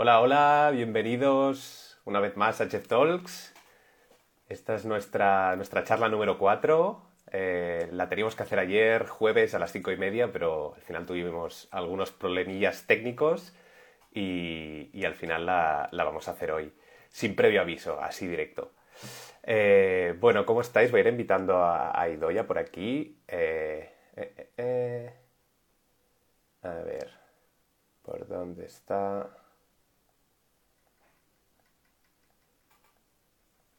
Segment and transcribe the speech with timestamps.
[0.00, 3.52] Hola, hola, bienvenidos una vez más a Chef Talks.
[4.48, 7.02] Esta es nuestra, nuestra charla número 4.
[7.32, 11.04] Eh, la teníamos que hacer ayer, jueves, a las cinco y media, pero al final
[11.04, 13.56] tuvimos algunos problemillas técnicos
[14.14, 16.72] y, al final la, la, vamos a hacer hoy,
[17.08, 18.70] sin previo aviso, así directo.
[19.42, 20.92] Eh, bueno, ¿cómo estáis?
[20.92, 23.20] Voy a ir invitando a, Idoya por aquí.
[23.26, 23.92] Eh,
[26.62, 27.10] a ver,
[28.04, 29.37] ¿por dónde está?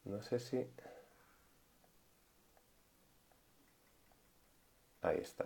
[0.10, 0.58] No sé si...
[5.04, 5.46] Ahí está.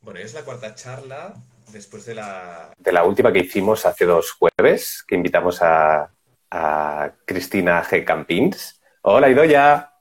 [0.00, 1.34] Bueno, es la cuarta charla
[1.70, 2.72] después de la...
[2.78, 6.10] De la última que hicimos hace dos jueves, que invitamos a,
[6.50, 8.02] a Cristina G.
[8.02, 8.80] Campins.
[9.02, 9.92] Hola, Idoya.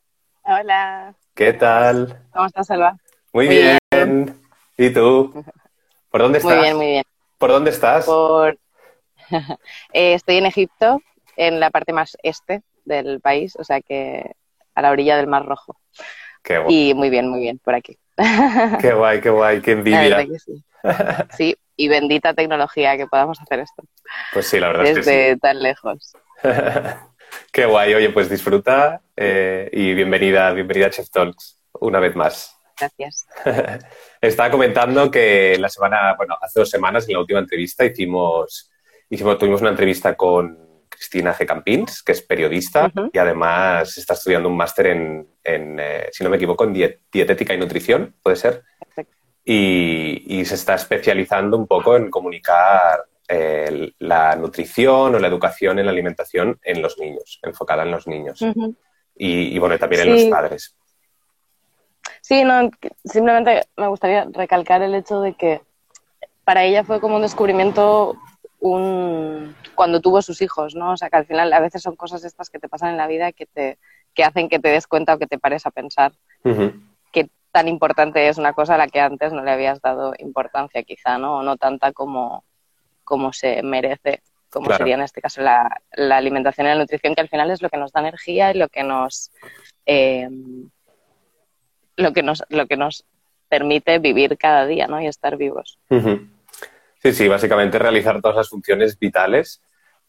[0.43, 1.13] Hola.
[1.35, 2.29] ¿Qué tal?
[2.31, 2.97] ¿Cómo estás, Alba?
[3.33, 3.77] Muy, muy bien.
[3.91, 4.41] bien.
[4.77, 5.43] ¿Y tú?
[6.09, 6.55] ¿Por dónde estás?
[6.55, 7.03] Muy bien, muy bien.
[7.37, 8.05] ¿Por dónde estás?
[8.05, 8.57] Por...
[9.93, 11.01] eh, estoy en Egipto,
[11.35, 14.31] en la parte más este del país, o sea que
[14.73, 15.77] a la orilla del Mar Rojo.
[16.43, 16.89] Qué guay.
[16.89, 17.97] Y muy bien, muy bien, por aquí.
[18.81, 20.25] Qué guay, qué guay, qué envidia.
[20.25, 20.63] Que sí.
[21.37, 21.57] sí.
[21.75, 23.83] y bendita tecnología que podamos hacer esto.
[24.33, 25.39] Pues sí, la verdad Desde es que sí.
[25.39, 26.13] tan lejos.
[27.51, 32.56] qué guay, oye, pues disfruta eh, y bienvenida, bienvenida a Chef Talks una vez más.
[32.79, 33.27] Gracias.
[34.21, 38.71] Estaba comentando que la semana, bueno, hace dos semanas en la última entrevista hicimos,
[39.09, 41.45] hicimos tuvimos una entrevista con Cristina G.
[41.45, 43.09] Campins, que es periodista uh -huh.
[43.13, 47.01] y además está estudiando un máster en, en eh, si no me equivoco, en diet
[47.11, 48.63] dietética y nutrición, ¿puede ser?
[48.79, 49.15] Perfecto.
[49.43, 55.79] Y, y, se está especializando un poco en comunicar eh, la nutrición o la educación
[55.79, 58.41] en la alimentación en los niños, enfocada en los niños.
[58.41, 58.75] Uh -huh.
[59.15, 60.09] y, y, bueno, también sí.
[60.09, 60.75] en los padres.
[62.27, 62.69] Sí, no,
[63.05, 65.61] simplemente me gustaría recalcar el hecho de que
[66.43, 68.17] para ella fue como un descubrimiento
[68.59, 69.55] un...
[69.75, 70.91] cuando tuvo sus hijos, ¿no?
[70.91, 73.07] O sea, que al final a veces son cosas estas que te pasan en la
[73.07, 73.77] vida que te
[74.13, 76.11] que hacen que te des cuenta o que te pares a pensar
[76.43, 76.73] uh -huh.
[77.13, 80.83] que tan importante es una cosa a la que antes no le habías dado importancia
[80.83, 81.37] quizá, ¿no?
[81.37, 82.43] O no tanta como,
[83.05, 84.79] como se merece, como Claro.
[84.79, 87.69] sería en este caso la, la alimentación y la nutrición, que al final es lo
[87.69, 89.31] que nos da energía y lo que nos...
[89.85, 90.27] eh,
[91.97, 93.05] lo que nos, lo que nos
[93.49, 95.01] permite vivir cada día ¿no?
[95.01, 95.77] y estar vivos.
[97.03, 99.61] Sí, sí, básicamente realizar todas las funciones vitales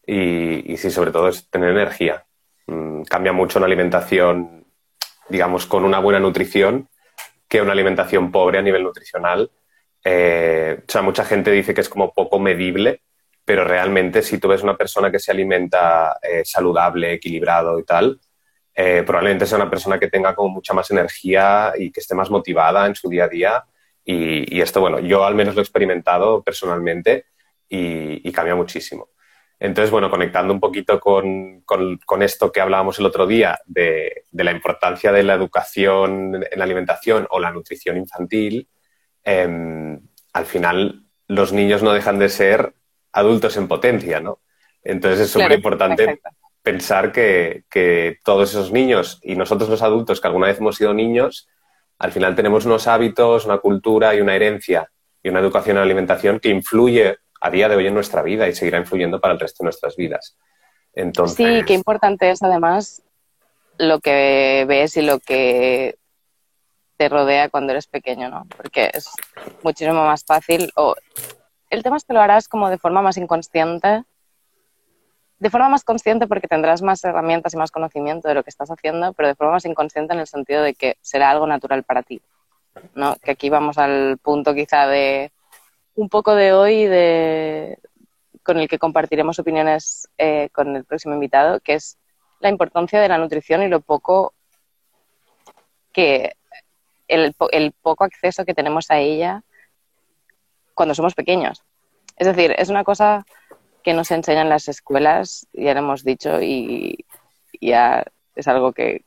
[0.05, 2.25] y, y sí, sobre todo es tener energía.
[2.67, 4.65] Mm, cambia mucho una alimentación,
[5.27, 6.87] digamos, con una buena nutrición
[7.47, 9.49] que una alimentación pobre a nivel nutricional.
[10.03, 13.01] Eh, o sea, mucha gente dice que es como poco medible,
[13.43, 18.19] pero realmente si tú ves una persona que se alimenta eh, saludable, equilibrado y tal,
[18.81, 22.29] eh, probablemente sea una persona que tenga como mucha más energía y que esté más
[22.29, 23.65] motivada en su día a día.
[24.05, 27.25] Y, y esto, bueno, yo al menos lo he experimentado personalmente
[27.67, 29.09] y, y cambia muchísimo.
[29.59, 34.23] Entonces, bueno, conectando un poquito con, con, con esto que hablábamos el otro día de,
[34.31, 38.69] de, la importancia de la educación en la alimentación o la nutrición infantil,
[39.25, 39.99] eh,
[40.31, 42.75] al final los niños no dejan de ser
[43.11, 44.39] adultos en potencia, ¿no?
[44.81, 46.21] Entonces es súper importante.
[46.61, 50.93] Pensar que, que, todos esos niños y nosotros los adultos que alguna vez hemos sido
[50.93, 51.47] niños,
[51.97, 54.89] al final tenemos unos hábitos, una cultura y una herencia
[55.21, 58.55] y una educación en alimentación que influye a día de hoy en nuestra vida y
[58.55, 60.37] seguirá influyendo para el resto de nuestras vidas.
[60.93, 61.37] Entonces...
[61.37, 63.01] Sí, qué importante es además
[63.77, 65.97] lo que ves y lo que
[66.97, 68.45] te rodea cuando eres pequeño, ¿no?
[68.55, 69.09] Porque es
[69.63, 70.95] muchísimo más fácil o
[71.69, 74.03] el tema es que lo harás como de forma más inconsciente
[75.39, 78.69] de forma más consciente porque tendrás más herramientas y más conocimiento de lo que estás
[78.69, 82.03] haciendo, pero de forma más inconsciente en el sentido de que será algo natural para
[82.03, 82.21] ti.
[82.95, 83.15] ¿no?
[83.17, 85.31] Que aquí vamos al punto quizá de
[85.95, 87.79] un poco de hoy de,
[88.43, 91.97] con el que compartiremos opiniones eh, con el próximo invitado, que es
[92.39, 94.33] la importancia de la nutrición y lo poco
[95.91, 96.33] que
[97.07, 99.43] el, el poco acceso que tenemos a ella
[100.73, 101.63] cuando somos pequeños.
[102.15, 103.25] Es decir, es una cosa
[103.83, 107.05] que nos enseñan las escuelas, ya lo hemos dicho, y
[107.61, 108.05] ya
[108.35, 109.03] es algo que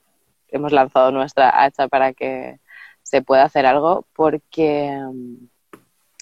[0.48, 2.58] hemos lanzado nuestra hacha para que
[3.02, 4.98] se pueda hacer algo, porque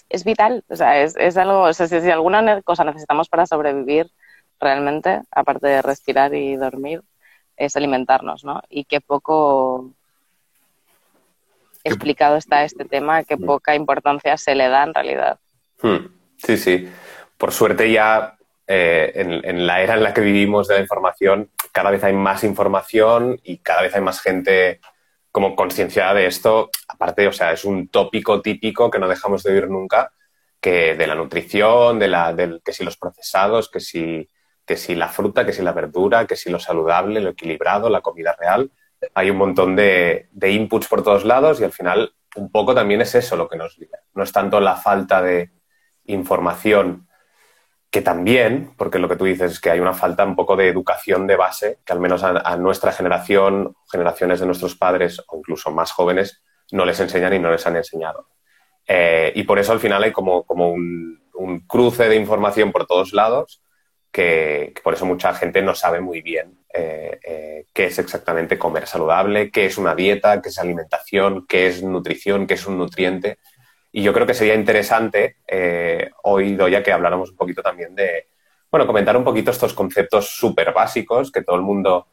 [0.09, 3.45] es vital, o sea, es, es algo, o sea, si, si, alguna cosa necesitamos para
[3.45, 4.11] sobrevivir
[4.59, 7.01] realmente, aparte de respirar y dormir,
[7.57, 8.61] es alimentarnos, ¿no?
[8.69, 9.91] Y qué poco
[11.83, 15.39] explicado está este tema, qué poca importancia se le da en realidad.
[15.81, 16.07] Hmm.
[16.37, 16.89] Sí, sí.
[17.37, 18.37] Por suerte ya
[18.73, 22.13] eh, en, en, la era en la que vivimos de la información, cada vez hay
[22.13, 24.79] más información y cada vez hay más gente
[25.29, 29.51] como conciencia de esto, aparte, o sea, es un tópico típico que no dejamos de
[29.51, 30.13] oír nunca,
[30.61, 34.29] que de la nutrición, de la, del, que si los procesados, que si,
[34.65, 37.99] que si la fruta, que si la verdura, que si lo saludable, lo equilibrado, la
[37.99, 38.71] comida real.
[39.15, 43.01] Hay un montón de, de inputs por todos lados y al final un poco también
[43.01, 43.77] es eso lo que nos.
[44.13, 45.51] No es tanto la falta de
[46.05, 47.09] información
[47.91, 50.69] que también, porque lo que tú dices es que hay una falta un poco de
[50.69, 55.71] educación de base, que al menos a, nuestra generación, generaciones de nuestros padres o incluso
[55.71, 56.41] más jóvenes,
[56.71, 58.29] no les enseñan y no les han enseñado.
[58.87, 61.19] Eh, y por eso al final hay como, como un,
[61.67, 63.61] cruce de información por todos lados,
[64.09, 68.87] que, por eso mucha gente no sabe muy bien eh, eh, qué es exactamente comer
[68.87, 73.39] saludable, qué es una dieta, qué es alimentación, qué es nutrición, qué es un nutriente.
[73.91, 78.27] Y yo creo que sería interesante eh, hoy, Doya, que habláramos un poquito también de,
[78.71, 82.07] bueno, comentar un poquito estos conceptos súper básicos que todo el mundo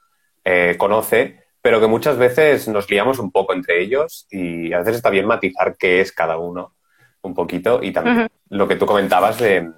[0.44, 4.96] eh, conoce, pero que muchas veces nos liamos un poco entre ellos y a veces
[4.96, 6.74] está bien matizar qué es cada uno
[7.22, 9.70] un poquito y también lo que tú comentabas de,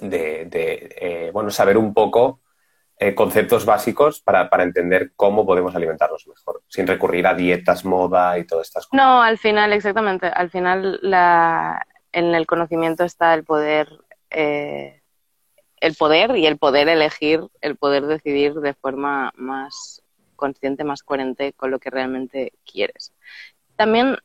[0.00, 0.48] de,
[1.00, 2.40] eh, bueno, saber un poco
[2.96, 8.44] eh, conceptos básicos para, entender cómo podemos alimentarnos mejor, sin recurrir a dietas, moda y
[8.44, 9.04] todas estas cosas.
[9.04, 10.28] No, al final, exactamente.
[10.28, 13.88] Al final, la, en el conocimiento está el poder,
[14.30, 15.02] eh,
[15.80, 20.02] el poder y el poder elegir, el poder decidir de forma más
[20.36, 23.12] consciente, más coherente con lo que realmente quieres.
[23.74, 24.18] También,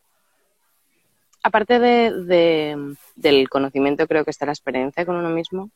[1.41, 5.71] aparte de, del conocimiento, creo que está la experiencia con uno mismo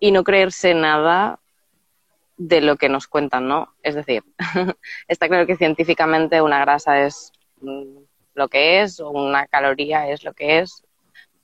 [0.00, 1.38] y no creerse nada
[2.36, 3.74] de lo que nos cuentan, ¿no?
[3.82, 4.24] Es decir,
[5.08, 7.98] está claro que científicamente una grasa es mm,
[8.34, 10.82] lo que es, o una caloría es lo que es,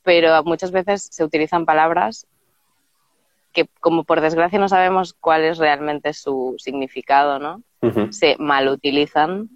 [0.03, 2.27] pero muchas veces se utilizan palabras
[3.53, 7.63] que como por desgracia no sabemos cuál es realmente su significado, ¿no?
[8.11, 9.51] Se malutilizan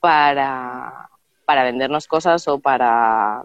[0.00, 1.08] para,
[1.44, 3.42] para vendernos cosas o para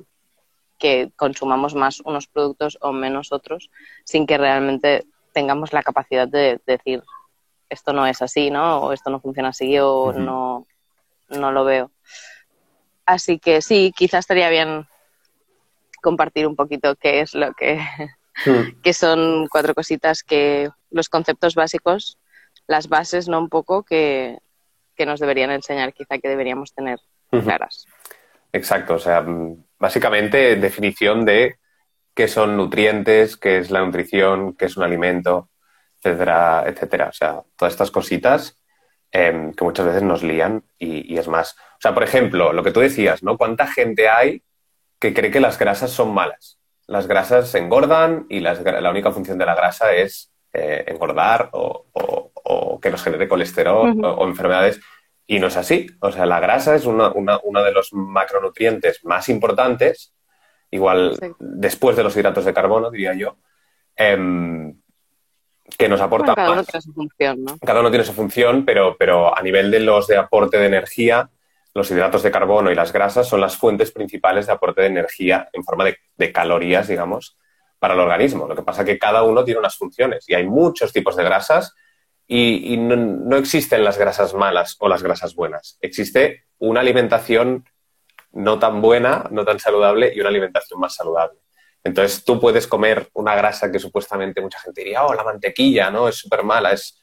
[0.78, 3.70] que consumamos más unos productos o menos otros
[4.04, 7.04] sin que realmente tengamos la capacidad de decir
[7.70, 8.84] esto no es así, ¿no?
[8.84, 10.68] O esto no funciona así o no,
[11.30, 11.92] no lo veo.
[13.06, 14.88] Así que sí, quizás estaría bien
[16.02, 17.82] compartir un poquito qué es lo que,
[18.46, 18.80] hmm.
[18.84, 22.18] que son cuatro cositas que los conceptos básicos,
[22.68, 23.40] las bases, ¿no?
[23.40, 24.38] Un poco que,
[24.96, 27.88] que nos deberían enseñar, quizá que deberíamos tener claras.
[28.52, 29.26] Exacto, o sea,
[29.80, 31.58] básicamente definición de
[32.14, 35.50] qué son nutrientes, qué es la nutrición, qué es un alimento,
[36.02, 37.08] etcétera, etcétera.
[37.10, 38.60] O sea, todas estas cositas
[39.12, 41.54] em, que muchas veces nos lían y, es más.
[41.54, 43.38] O sea, por ejemplo, lo que tú decías, ¿no?
[43.38, 44.44] ¿Cuánta gente hay
[45.00, 46.60] que cree que las grasas son malas?
[46.88, 51.88] Las grasas engordan y la única función de la grasa es eh, engordar o,
[52.82, 54.80] que nos genere colesterol o, enfermedades.
[55.26, 55.88] Y no es así.
[56.02, 60.13] O sea, la grasa es uno de los macronutrientes más importantes
[60.74, 63.38] igual después de los hidratos de carbono, diría yo,
[63.96, 64.76] em,
[65.78, 67.58] que nos aporta cada uno tiene su función, ¿no?
[67.60, 71.30] Cada uno tiene su función, pero, pero a nivel de los de aporte de energía,
[71.74, 75.50] los hidratos de carbono y las grasas son las fuentes principales de aporte de energía
[75.54, 77.38] en forma de, calorías, digamos,
[77.80, 78.48] para el organismo.
[78.48, 81.24] Lo que pasa es que cada uno tiene unas funciones y hay muchos tipos de
[81.24, 81.74] grasas
[82.28, 85.78] y, no, existen las grasas malas o las grasas buenas.
[85.82, 87.66] Existe una alimentación
[88.34, 91.40] no tan buena, no tan saludable y una alimentación más saludable.
[91.84, 96.08] Entonces tú puedes comer una grasa que supuestamente mucha gente diría, oh, la mantequilla, ¿no?
[96.08, 97.00] Es súper mala, es...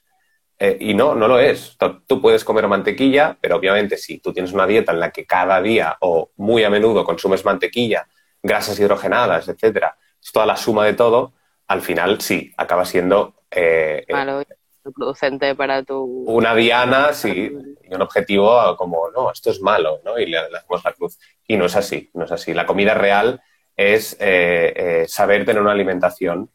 [0.59, 1.79] Eh, y no, no lo es.
[2.07, 5.61] Tú puedes comer mantequilla, pero obviamente si tú tienes una dieta en la que cada
[5.63, 8.07] día o muy a menudo consumes mantequilla,
[8.43, 11.33] grasas hidrogenadas, etcétera, es toda la suma de todo,
[11.67, 14.45] al final sí, acaba siendo eh, eh
[14.95, 16.25] producente para tu...
[16.27, 17.53] Una diana, sí,
[17.91, 20.19] y un objetivo como, no, esto es malo, ¿no?
[20.19, 21.19] Y le, hacemos la cruz.
[21.47, 22.55] Y no es así, no es así.
[22.55, 23.43] La comida real
[23.77, 26.49] es eh, eh, saber tener una alimentación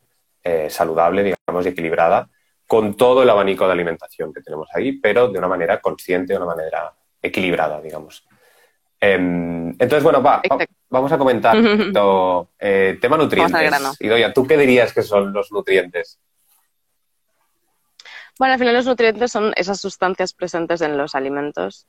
[0.43, 2.29] eh, saludable, digamos, y equilibrada,
[2.65, 6.37] con todo el abanico de alimentación que tenemos ahí, pero de una manera consciente, de
[6.37, 8.25] una manera equilibrada, digamos.
[8.99, 10.23] Em, entonces, bueno,
[10.89, 11.57] vamos a comentar
[13.01, 13.97] tema nutrientes.
[13.99, 16.19] Y Doya, ¿tú qué dirías que son los nutrientes?
[18.37, 21.87] Bueno, al final los nutrientes son esas sustancias presentes en los alimentos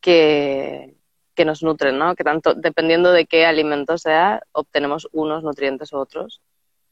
[0.00, 0.94] que,
[1.34, 2.14] que nos nutren, ¿no?
[2.14, 6.42] Que tanto, dependiendo de qué alimento sea, obtenemos unos nutrientes u otros,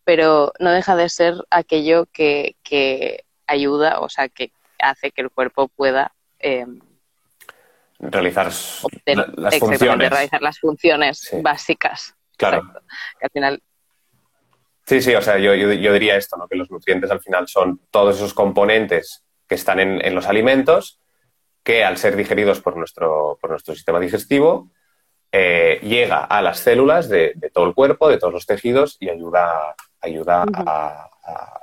[0.04, 5.30] pero no deja de ser aquello que, que ayuda, o sea, que hace que el
[5.30, 6.66] cuerpo pueda eh,
[7.98, 10.10] realizar las funciones.
[10.10, 12.14] realizar las funciones básicas.
[12.36, 12.62] Claro.
[13.18, 13.62] Que al final
[14.88, 16.48] Sí, sí, o sea, yo, yo, diría esto, ¿no?
[16.48, 20.98] que los nutrientes al final son todos esos componentes que están en, los alimentos
[21.62, 24.70] que al ser digeridos por nuestro, por nuestro sistema digestivo,
[25.30, 29.76] eh, llega a las células de, todo el cuerpo, de todos los tejidos y ayuda,
[30.00, 30.46] ayuda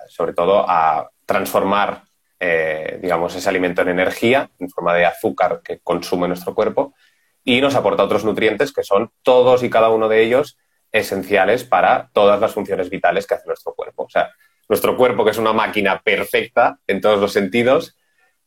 [0.07, 2.03] sobre todo a transformar,
[2.39, 6.93] eh, digamos, ese alimento en energía en forma de azúcar que consume nuestro cuerpo
[7.43, 10.59] y nos aporta otros nutrientes que son todos y cada uno de ellos
[10.95, 14.03] esenciales para todas las funciones vitales que hace nuestro cuerpo.
[14.03, 14.31] O sea,
[14.69, 17.97] nuestro cuerpo, que es una máquina perfecta en todos los sentidos,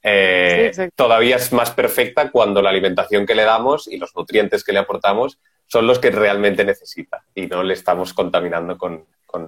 [0.03, 4.73] eh, todavía es más perfecta cuando la alimentación que le damos y los nutrientes que
[4.73, 9.07] le aportamos son los que realmente necesita y no le estamos contaminando con,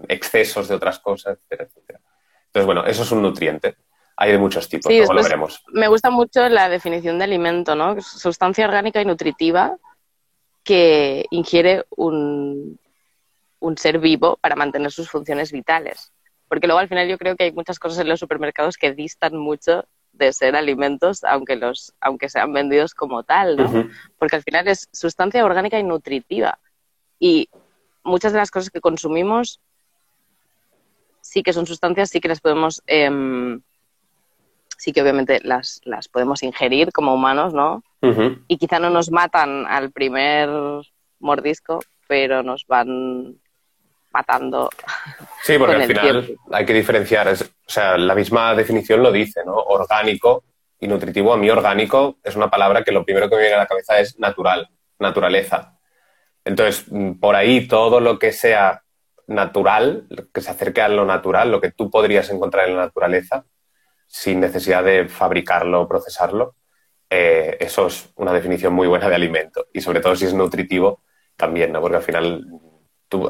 [0.08, 2.00] excesos de otras cosas, etcétera, etcétera.
[2.46, 3.76] Entonces, bueno, eso es un nutriente.
[4.14, 5.64] Hay de muchos tipos, luego lo veremos.
[5.72, 7.98] Me gusta mucho la definición de alimento, ¿no?
[8.02, 9.78] Sustancia orgánica y nutritiva
[10.62, 12.78] que ingiere un,
[13.60, 16.12] un ser vivo para mantener sus funciones vitales.
[16.48, 19.36] Porque luego al final yo creo que hay muchas cosas en los supermercados que distan
[19.36, 23.88] mucho de ser alimentos, aunque, los, aunque sean vendidos como tal, ¿no?
[24.18, 26.58] Porque al final es sustancia orgánica y nutritiva.
[27.20, 27.48] Y
[28.02, 29.60] muchas de las cosas que consumimos
[31.20, 33.60] sí que son sustancias, sí que las podemos, em,
[34.76, 37.84] sí que obviamente las, las podemos ingerir como humanos, ¿no?
[38.48, 40.48] Y quizá no nos matan al primer
[41.18, 43.39] mordisco, pero nos van
[44.12, 44.70] matando.
[45.42, 47.28] Sí, porque al final hay que diferenciar.
[47.28, 47.36] o
[47.66, 49.54] sea, la misma definición lo dice, ¿no?
[49.54, 50.44] Orgánico
[50.78, 51.32] y nutritivo.
[51.32, 53.98] A mí orgánico es una palabra que lo primero que me viene a la cabeza
[53.98, 55.78] es natural, naturaleza.
[56.44, 58.82] Entonces, mm, por ahí todo lo que sea
[59.26, 63.44] natural, que se acerque a lo natural, lo que tú podrías encontrar en la naturaleza,
[64.06, 66.56] sin necesidad de fabricarlo o procesarlo,
[67.08, 69.68] eh, eso es una definición muy buena de alimento.
[69.72, 71.02] Y sobre todo si es nutritivo,
[71.36, 71.80] también, ¿no?
[71.80, 72.44] Porque al final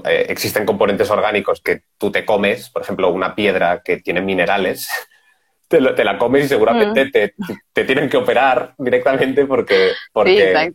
[0.05, 4.89] eh, existen componentes orgánicos que tú te comes, por ejemplo, una piedra que tiene minerales,
[5.69, 7.55] te, la comes y seguramente mm.
[7.73, 10.73] te, tienen que operar directamente porque, porque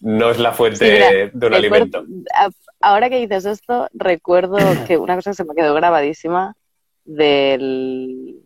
[0.00, 2.04] no es la fuente de un alimento.
[2.80, 4.56] ahora que dices esto, recuerdo
[4.86, 6.56] que una cosa que se me quedó grabadísima
[7.04, 8.38] del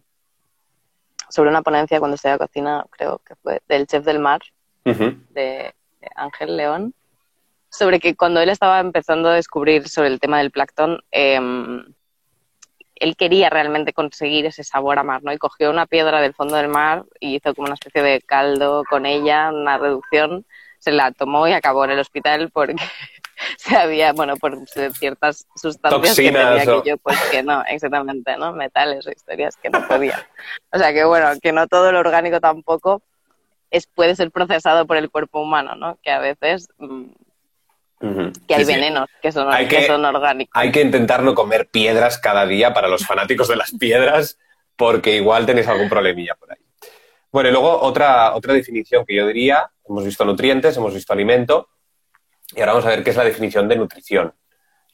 [1.28, 4.40] sobre una ponencia cuando estaba cocina, creo que fue, del chef del mar,
[4.84, 5.74] de
[6.14, 6.94] Ángel León,
[7.76, 11.84] sobre que cuando él estaba empezando a descubrir sobre el tema del plancton, em,
[12.96, 15.32] él quería realmente conseguir ese sabor a mar, ¿no?
[15.32, 18.84] Y cogió una piedra del fondo del mar y hizo como una especie de caldo
[18.88, 20.46] con ella, una reducción,
[20.78, 22.76] se la tomó y acabó en el hospital porque
[23.58, 24.56] se había, bueno, por
[24.94, 28.52] ciertas sustancias que tenía que yo, pues que no, exactamente, ¿no?
[28.52, 30.26] Metales o historias que no podía.
[30.72, 33.02] O sea que bueno, que no todo lo orgánico tampoco
[33.70, 35.98] es, puede ser procesado por el cuerpo humano, ¿no?
[36.02, 36.68] Que a veces
[37.98, 40.52] que hay venenos que son, orgánicos.
[40.52, 44.38] Hay que intentar no comer piedras cada día para los fanáticos de las piedras,
[44.76, 46.58] porque igual tenéis algún problemilla por ahí.
[47.32, 51.68] Bueno, y luego otra, otra definición que yo diría, hemos visto nutrientes, hemos visto alimento,
[52.54, 54.32] y ahora vamos a ver qué es la definición de nutrición.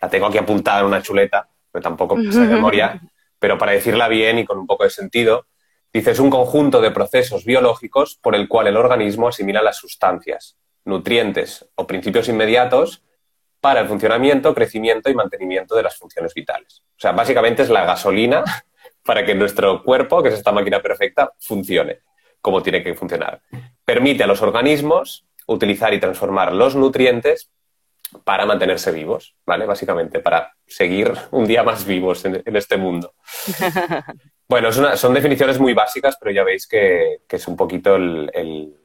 [0.01, 3.01] La tengo aquí apuntada en una chuleta, pero tampoco sé de memoria,
[3.39, 5.47] pero para decirla bien y con un poco de sentido,
[5.93, 10.57] dice es un conjunto de procesos biológicos por el cual el organismo asimila las sustancias,
[10.85, 13.03] nutrientes o principios inmediatos
[13.61, 16.83] para el funcionamiento, crecimiento y mantenimiento de las funciones vitales.
[16.97, 18.45] O sea, básicamente es la gasolina
[19.05, 22.01] para que nuestro cuerpo, que es esta máquina perfecta, funcione
[22.43, 23.41] como tiene que funcionar.
[23.85, 27.51] Permite a los organismos utilizar y transformar los nutrientes
[28.25, 29.65] para mantenerse vivos, ¿vale?
[29.65, 33.15] Básicamente, para seguir un día más vivos en, este mundo.
[34.49, 38.82] Bueno, son definiciones muy básicas, pero ya veis que, es un poquito el, el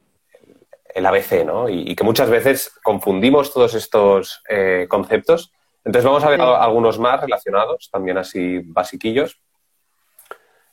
[1.05, 1.69] ABC, ¿no?
[1.69, 5.51] Y, que muchas veces confundimos todos estos eh, conceptos.
[5.83, 9.39] Entonces vamos a ver algunos más relacionados, también así basiquillos.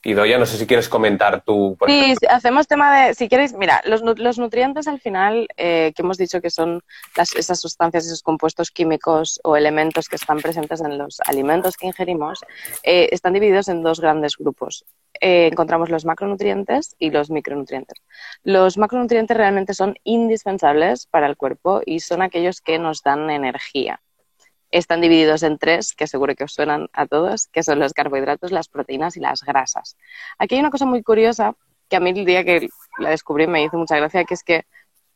[0.05, 1.79] Y Doya, no sé si quieres comentar tú.
[1.87, 4.03] sí, hacemos tema de, si quieres, mira, los,
[4.39, 6.83] nutrientes al final, eh, que hemos dicho que son
[7.17, 12.41] esas sustancias, esos compuestos químicos o elementos que están presentes en los alimentos que ingerimos,
[12.83, 14.85] eh, están divididos en dos grandes grupos.
[15.23, 17.99] Eh, encontramos los macronutrientes y los micronutrientes.
[18.43, 24.01] Los macronutrientes realmente son indispensables para el cuerpo y son aquellos que nos dan energía
[24.79, 28.51] están divididos en tres, que seguro que os suenan a todos, que son los carbohidratos,
[28.51, 29.97] las proteínas y las grasas.
[30.37, 31.55] Aquí hay una cosa muy curiosa
[31.89, 34.67] que a mí el día que la descubrí me hizo mucha gracia, que es que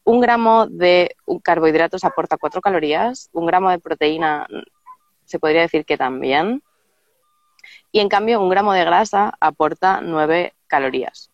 [0.05, 4.47] un gramo de carbohidratos aporta cuatro calorías, un gramo de proteína
[5.25, 6.63] se podría decir que también,
[7.91, 11.31] y en cambio un gramo de grasa aporta nueve calorías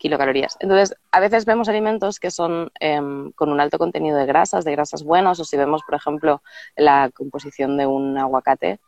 [0.00, 0.56] kilocalorías.
[0.60, 4.72] Entonces, a veces vemos alimentos que son em, con un alto contenido de grasas, de
[4.72, 6.42] grasas buenas, o si vemos, por ejemplo,
[6.74, 8.80] la composición de un aguacate,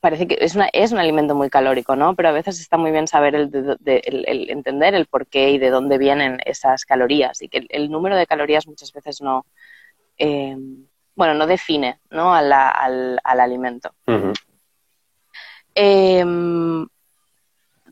[0.00, 2.16] parece que es, una, es un alimento muy calórico, ¿no?
[2.16, 5.70] Pero a veces está muy bien saber el, el, entender el por qué y de
[5.70, 9.46] dónde vienen esas calorías y que el, número de calorías muchas veces no,
[10.18, 10.56] eh,
[11.14, 12.34] bueno, no define, ¿no?
[12.34, 13.94] al, al, alimento.
[15.74, 16.88] Em,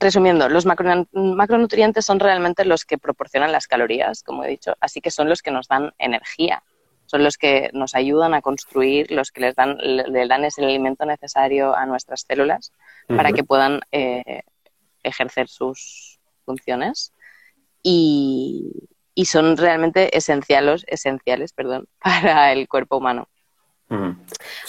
[0.01, 5.11] resumiendo, los macronutrientes son realmente los que proporcionan las calorías, como he dicho, así que
[5.11, 6.63] son los que nos dan energía
[7.11, 11.05] son los que nos ayudan a construir, los que les dan, le dan ese alimento
[11.05, 12.73] necesario a nuestras células
[13.09, 14.43] para que puedan eh,
[15.03, 17.13] ejercer sus funciones
[17.83, 18.73] y,
[19.25, 23.29] son realmente esenciales, esenciales perdón, para el cuerpo humano.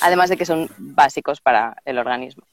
[0.02, 2.44] Además de que son básicos para el organismo.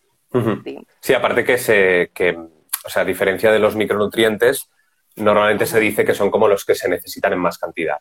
[1.00, 1.14] sí.
[1.14, 2.38] aparte que se, que,
[2.84, 4.68] o sea, a diferencia de los micronutrientes,
[5.16, 7.98] normalmente se dice que son como los que se necesitan en más cantidad.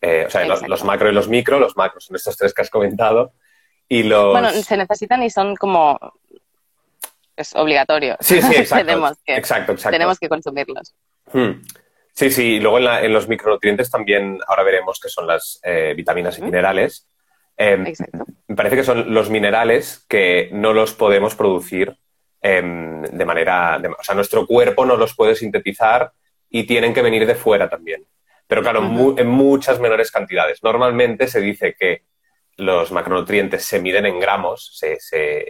[0.00, 2.70] Eh, o sea, los, macro y los micro, los macros son estos tres que has
[2.70, 3.32] comentado.
[3.88, 4.32] Y los...
[4.32, 5.98] Bueno, se necesitan y son como...
[7.36, 8.16] Es obligatorio.
[8.20, 8.86] Sí, sí, exacto.
[8.86, 10.94] tenemos, que, exacto, tenemos que consumirlos.
[11.32, 11.62] Hmm.
[12.12, 16.38] Sí, sí, y luego en, los micronutrientes también ahora veremos que son las eh, vitaminas
[16.38, 17.08] y minerales.
[17.56, 18.24] Em, exacto.
[18.46, 21.96] Me parece que son los minerales que no los podemos producir
[22.44, 23.80] em, de manera...
[23.98, 26.12] o sea, nuestro cuerpo no los puede sintetizar
[26.48, 28.06] y tienen que venir de fuera también
[28.46, 28.80] pero claro,
[29.18, 30.62] en muchas menores cantidades.
[30.62, 32.02] Normalmente se dice que
[32.56, 35.44] los macronutrientes se miden en gramos, se,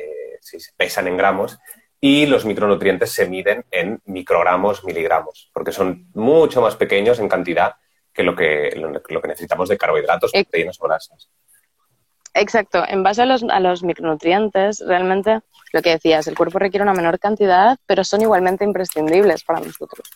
[0.77, 1.59] pesan en gramos,
[2.01, 7.75] y los micronutrientes se miden en microgramos, miligramos, porque son mucho más pequeños en cantidad
[8.13, 11.29] que lo que, lo, que necesitamos de carbohidratos, proteínas o grasas.
[12.35, 12.85] Exacto.
[12.87, 15.41] En base a los, a los, micronutrientes, realmente
[15.73, 20.09] lo que decías, el cuerpo requiere una menor cantidad, pero son igualmente imprescindibles para nosotros,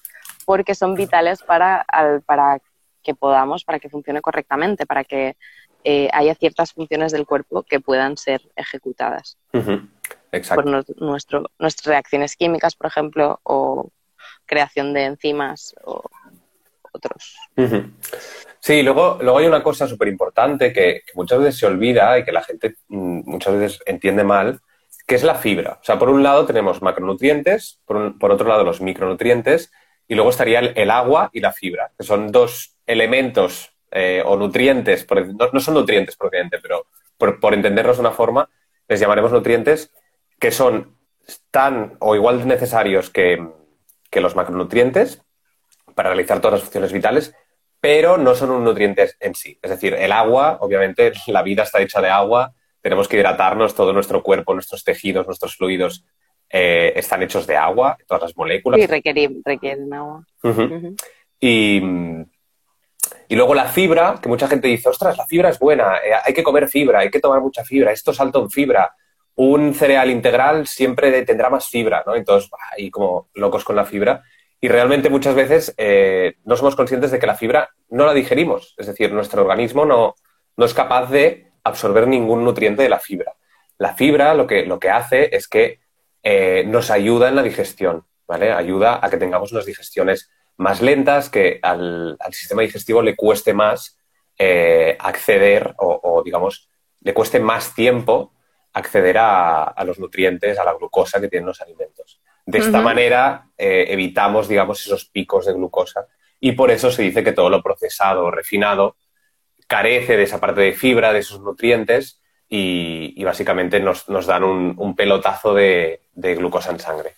[0.45, 1.87] porque son vitales para,
[2.27, 2.59] para
[3.03, 5.37] que podamos para que funcione correctamente, para que
[5.85, 9.39] eh, haya ciertas funciones del cuerpo que puedan ser ejecutadas.
[9.53, 10.67] Por
[11.01, 13.91] nuestro, nuestras reacciones químicas, por ejemplo, o
[14.45, 16.03] creación de enzimas o
[16.93, 17.37] otros.
[18.61, 22.33] Sí, luego, luego hay una cosa súper importante que, muchas veces se olvida y que
[22.33, 24.61] la gente mm, muchas veces entiende mal,
[25.07, 25.79] que es la fibra.
[25.81, 29.71] O sea, por un lado tenemos macronutrientes, por, por otro lado los micronutrientes,
[30.09, 35.07] y luego estaría el, agua y la fibra, que son dos elementos eh, o nutrientes,
[35.53, 36.87] no, son nutrientes propiamente, pero
[37.19, 38.49] por, entendernos de una forma,
[38.89, 39.93] les llamaremos nutrientes
[40.41, 40.97] que son
[41.51, 43.47] tan o igual necesarios que,
[44.13, 45.23] los macronutrientes
[45.99, 47.35] para realizar todas las funciones vitales,
[47.81, 49.59] pero no son un nutriente en sí.
[49.61, 53.93] Es decir, el agua, obviamente, la vida está hecha de agua, tenemos que hidratarnos, todo
[53.93, 56.07] nuestro cuerpo, nuestros tejidos, nuestros fluidos
[56.51, 58.81] eh, están hechos de agua, todas las moléculas.
[58.81, 60.25] Sí, requieren, agua.
[61.41, 61.83] y,
[63.29, 66.33] y, luego la fibra, que mucha gente dice, ostras, la fibra es buena, eh, hay
[66.33, 68.95] que comer fibra, hay que tomar mucha fibra, esto es alto en fibra.
[69.35, 72.15] Un cereal integral siempre tendrá más fibra, ¿no?
[72.15, 74.23] Entonces, ahí como locos con la fibra.
[74.61, 78.75] Y realmente muchas veces eh, no somos conscientes de que la fibra no la digerimos.
[78.77, 80.15] Es decir, nuestro organismo no,
[80.57, 83.35] no es capaz de absorber ningún nutriente de la fibra.
[83.79, 85.81] La fibra lo que, lo que hace es que
[86.23, 88.53] eh, nos ayuda en la digestión, ¿vale?
[88.53, 93.97] Ayuda a que tengamos unas digestiones más lentas, que al, sistema digestivo le cueste más
[94.37, 96.69] eh, acceder o, digamos,
[97.01, 98.33] le cueste más tiempo
[98.73, 102.21] acceder a, los nutrientes, a la glucosa que tienen los alimentos.
[102.49, 106.07] De esta manera eh, evitamos, digamos, esos picos de glucosa
[106.41, 108.97] y por eso se dice que todo lo procesado o refinado
[109.67, 115.53] carece de esa parte de fibra, de esos nutrientes y, básicamente nos, dan un, pelotazo
[115.53, 117.17] de, glucosa en sangre.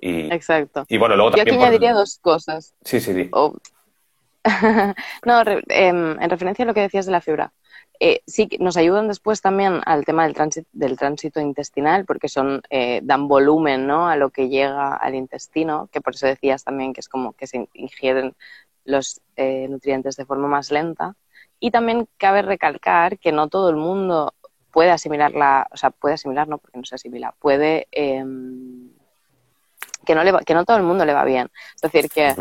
[0.00, 0.86] Y, Exacto.
[0.88, 2.74] Y bueno, luego Yo aquí añadiría dos cosas.
[2.82, 3.30] Sí, sí, sí.
[5.26, 7.52] no, em, en referencia a lo que decías de la fibra.
[8.00, 12.62] Eh, sí, nos ayudan después también al tema del tránsito, del tránsito intestinal, porque son
[12.70, 14.08] eh, dan volumen ¿no?
[14.08, 17.46] a lo que llega al intestino, que por eso decías también que es como que
[17.46, 18.34] se ingieren
[18.84, 21.14] los eh, nutrientes de forma más lenta.
[21.60, 24.34] Y también cabe recalcar que no todo el mundo
[24.70, 28.90] puede asimilarla, o sea, puede asimilar, no porque no se asimila, puede em,
[30.04, 31.48] que no le que no todo el mundo le va bien.
[31.76, 32.34] Es decir, que,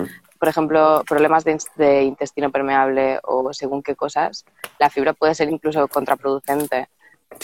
[0.44, 4.44] por ejemplo, problemas de, intestino permeable o según qué cosas,
[4.78, 6.90] la fibra puede ser incluso contraproducente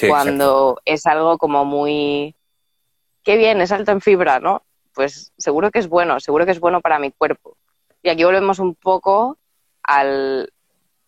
[0.06, 2.36] cuando es algo como muy
[3.24, 4.64] qué bien, es alto en fibra, ¿no?
[4.94, 7.56] Pues seguro que es bueno, seguro que es bueno para mi cuerpo.
[8.04, 9.38] Y aquí volvemos un poco
[9.82, 10.52] al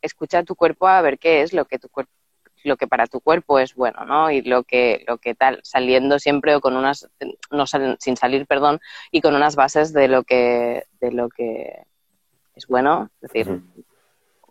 [0.02, 2.14] escuchar tu cuerpo a ver qué es lo que tu cuerpo
[2.64, 4.32] lo que para tu cuerpo es bueno, ¿no?
[4.32, 7.10] Y lo que, lo que tal, saliendo siempre o con unas,
[7.50, 8.80] no sin salir, perdón,
[9.12, 11.84] y con unas bases de lo que, de lo que
[12.56, 13.62] es bueno, es decir,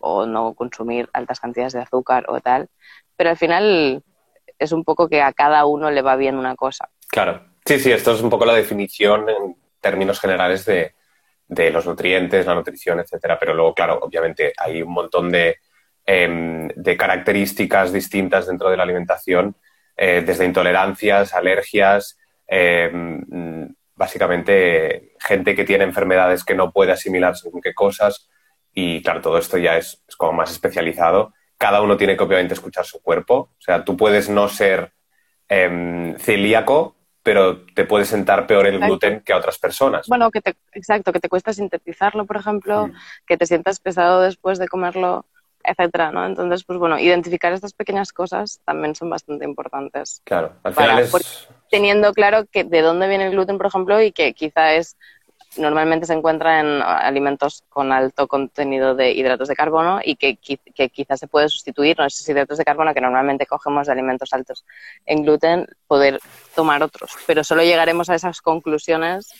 [0.00, 2.68] o no consumir altas cantidades de azúcar o tal,
[3.16, 4.02] pero al final
[4.58, 6.88] es un poco que a cada uno le va bien una cosa.
[7.08, 7.48] Claro.
[7.64, 10.94] Sí, sí, esto es un poco la definición en términos generales de,
[11.46, 13.38] de los nutrientes, la nutrición, etcétera.
[13.38, 15.58] Pero luego, claro, obviamente hay un montón de,
[16.06, 19.56] em, de características distintas dentro de la alimentación,
[19.96, 27.60] eh, desde intolerancias, alergias, em, básicamente gente que tiene enfermedades que no puede asimilar según
[27.60, 28.28] qué cosas.
[28.72, 31.34] Y claro, todo esto ya es, es como más especializado.
[31.58, 33.34] Cada uno tiene que obviamente escuchar su cuerpo.
[33.34, 34.92] O sea, tú puedes no ser
[35.48, 40.06] em, celíaco, pero te puede sentar peor el gluten que a otras personas.
[40.08, 42.92] Bueno, que te, exacto, que te cuesta sintetizarlo, por ejemplo, mm.
[43.26, 45.26] que te sientas pesado después de comerlo,
[45.70, 46.26] etcétera, ¿no?
[46.26, 50.20] Entonces, pues bueno, identificar estas pequeñas cosas también son bastante importantes.
[50.24, 51.48] Claro, al final es...
[51.70, 54.96] Teniendo claro que de dónde viene el gluten, por ejemplo, y que quizá es
[55.56, 60.88] normalmente se encuentra en alimentos con alto contenido de hidratos de carbono y que, que
[60.90, 62.06] quizás se puede sustituir ¿no?
[62.06, 64.64] esos hidratos de carbono que normalmente cogemos de alimentos altos
[65.06, 66.20] en gluten, poder
[66.54, 67.16] tomar otros.
[67.26, 69.32] Pero solo llegaremos a esas conclusiones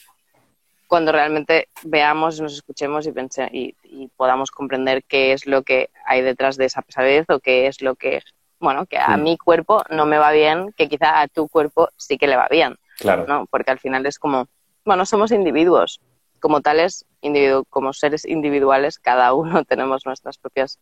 [0.90, 3.74] cuando realmente veamos, nos escuchemos y, pense, y,
[4.16, 7.94] podamos comprender qué es lo que hay detrás de esa pesadez o qué es lo
[7.94, 8.22] que,
[8.58, 12.18] bueno, que a mi cuerpo no me va bien, que quizá a tu cuerpo sí
[12.18, 12.76] que le va bien.
[12.98, 13.24] Claro.
[13.28, 13.46] ¿no?
[13.46, 14.48] Porque al final es como
[14.84, 16.00] bueno, somos individuos.
[16.40, 20.80] Como tales, individu como seres individuales, cada uno tenemos nuestras propias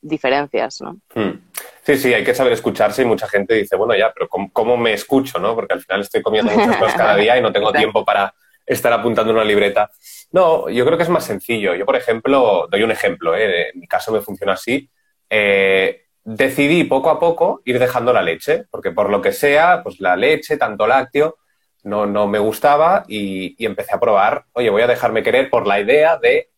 [0.00, 0.96] diferencias, ¿no?
[1.14, 1.40] Hmm.
[1.84, 4.92] Sí, sí, hay que saber escucharse y mucha gente dice, bueno, ya, pero ¿cómo, me
[4.92, 5.54] escucho, no?
[5.54, 8.32] Porque al final estoy comiendo muchas cosas cada día y no tengo tiempo para
[8.66, 9.90] estar apuntando una libreta.
[10.32, 11.74] No, yo creo que es más sencillo.
[11.74, 13.70] Yo, por ejemplo, doy un ejemplo, ¿eh?
[13.70, 14.88] en mi caso me funciona así.
[15.28, 20.00] Eh, decidí poco a poco ir dejando la leche, porque por lo que sea, pues
[20.00, 21.38] la leche, tanto lácteo,
[21.84, 25.80] no, no me gustaba y, empecé a probar, oye, voy a dejarme querer por la
[25.80, 26.50] idea de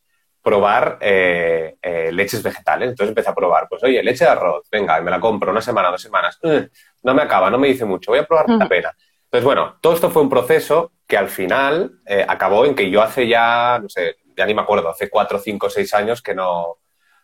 [0.43, 2.90] probar eh, eh, leches vegetales.
[2.90, 5.90] Entonces empecé a probar, pues oye, leche de arroz, venga, me la compro una semana,
[5.90, 6.38] dos semanas,
[7.03, 8.95] no me acaba, no me dice mucho, voy a probar la pena.
[9.35, 13.27] Entonces, bueno, todo esto fue un proceso que al final acabó en que yo hace
[13.27, 16.79] ya, no sé, ya ni me acuerdo, hace cuatro, cinco, seis años que no,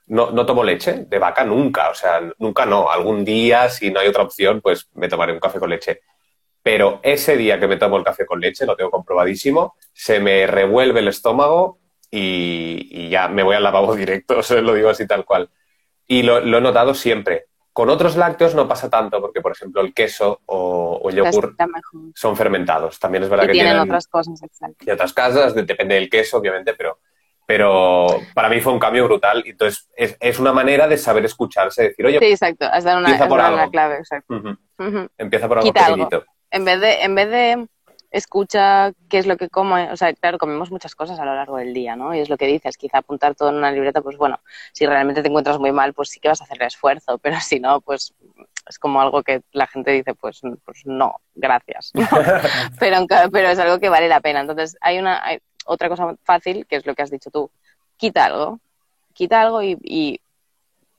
[0.07, 2.91] no, no, tomo leche de vaca nunca, o sea, nunca no.
[2.91, 6.01] Algún día, si no hay otra opción, pues me tomaré un café con leche
[6.63, 10.47] pero ese día que me tomo el café con leche, lo tengo comprobadísimo, se me
[10.47, 11.79] revuelve el estómago
[12.11, 15.51] y, ya me voy al lavabo directo, o lo digo así tal cual.
[16.07, 17.47] Y lo, he notado siempre.
[17.73, 21.55] Con otros lácteos no pasa tanto, porque por ejemplo el queso o, el yogur
[22.15, 22.99] son fermentados.
[22.99, 24.85] También es verdad que tienen, otras cosas, exacto.
[24.85, 26.99] Y otras cosas, depende del queso, obviamente, pero,
[27.47, 29.43] pero para mí fue un cambio brutal.
[29.47, 33.15] Entonces, es, una manera de saber escucharse, decir, oye, sí, exacto, has dado una,
[33.53, 34.59] una clave, exacto.
[35.17, 37.69] Empieza por algo pequeñito en vez de, en vez de
[38.11, 41.57] escucha qué es lo que como, o sea, claro, comemos muchas cosas a lo largo
[41.57, 42.15] del día, ¿no?
[42.15, 44.41] Y es lo que dices, quizá apuntar todo en una libreta, pues bueno,
[44.73, 47.41] si realmente te encuentras muy mal, pues sí que vas a hacer el esfuerzo, pero
[47.41, 48.15] si no, pues
[48.69, 51.93] es como algo que la gente dice, pues, pues no, gracias.
[52.81, 54.41] pero, pero es algo que vale la pena.
[54.41, 57.51] Entonces, hay una hay otra cosa fácil, que es lo que has dicho tú,
[57.97, 58.61] quita algo,
[59.13, 60.21] quita algo y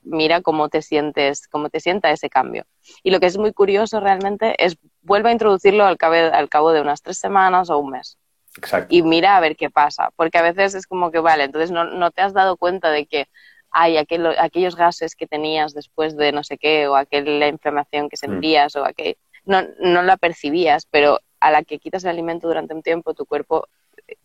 [0.04, 2.66] mira cómo te sientes, cómo te sienta ese cambio.
[3.04, 6.72] Y lo que es muy curioso realmente es vuelve a introducirlo al cabo, al cabo
[6.72, 8.18] de unas tres semanas o un mes.
[8.58, 8.94] Exacto.
[8.94, 11.86] Y mira a ver qué pasa, porque a veces es como que, vale, entonces no,
[11.86, 13.28] no te has dado cuenta de que
[13.72, 18.20] hay aquellos gases que tenías después de no sé qué, o aquella inflamación que mm.
[18.20, 22.74] sentías, o aquel, no, no la percibías, pero a la que quitas el alimento durante
[22.74, 23.68] un tiempo, tu cuerpo
[24.08, 24.18] eh,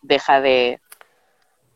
[0.00, 0.80] deja de,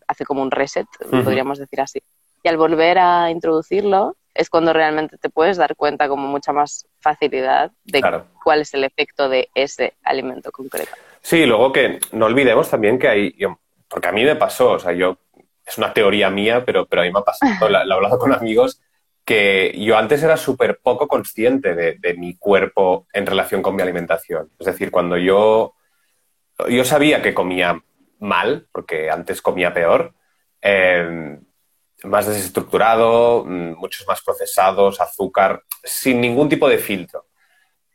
[0.09, 2.03] hace como un reset, podríamos decir así
[2.45, 6.87] y al volver a introducirlo es cuando realmente te puedes dar cuenta con mucha más
[6.99, 8.03] facilidad de
[8.43, 10.91] cuál es el efecto de ese alimento concreto.
[11.23, 13.37] Sí, luego que no olvidemos también que hay,
[13.89, 15.19] porque a mí me pasó, o sea, yo,
[15.65, 18.33] es una teoría mía, pero, pero a mí me ha pasado, lo he hablado con
[18.33, 18.81] amigos,
[19.25, 24.51] que yo antes era súper poco consciente de, mi cuerpo en relación con mi alimentación.
[24.59, 25.75] Es decir, cuando yo,
[26.69, 27.83] yo sabía que comía
[28.19, 30.13] mal, porque antes comía peor,
[30.61, 31.39] eh,
[32.05, 37.27] más desestructurado, mm, muchos más procesados, azúcar, sin ningún tipo de filtro.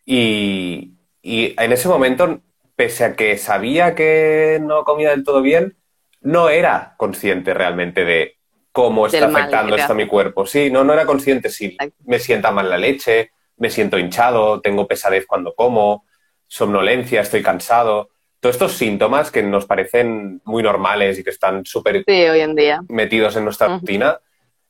[0.06, 2.42] Y, en ese momento,
[2.76, 5.78] pese a que sabía que no comía del todo bien,
[6.22, 8.38] no era consciente realmente de
[8.72, 10.46] cómo está afectando esto a mi cuerpo.
[10.46, 14.88] Sí, no, no era consciente si me sienta mal la leche, me siento hinchado, tengo
[14.88, 16.06] pesadez cuando como,
[16.48, 22.04] somnolencia, estoy cansado todos estos síntomas que nos parecen muy normales y que están súper
[22.08, 22.82] hoy en día.
[22.88, 24.20] metidos en nuestra rutina,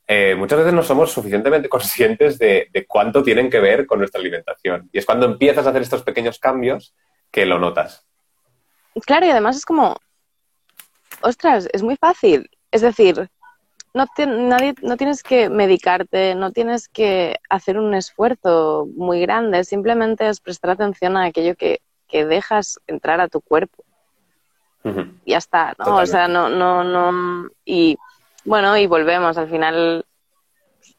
[0.08, 4.90] eh, muchas veces no somos suficientemente conscientes de, cuánto tienen que ver con nuestra alimentación.
[4.92, 6.96] Y es cuando empiezas a hacer estos pequeños cambios
[7.32, 8.06] que lo notas.
[9.06, 9.98] Claro, y además es como,
[11.22, 12.50] ostras, es muy fácil.
[12.72, 13.30] Es decir,
[13.94, 20.28] no, nadie, no tienes que medicarte, no tienes que hacer un esfuerzo muy grande, simplemente
[20.28, 23.84] es prestar atención a aquello que, que dejas entrar a tu cuerpo.
[25.26, 25.98] Y ya está, ¿no?
[25.98, 27.50] O sea, no, no, no.
[27.64, 27.98] Y
[28.44, 30.06] bueno, y volvemos al final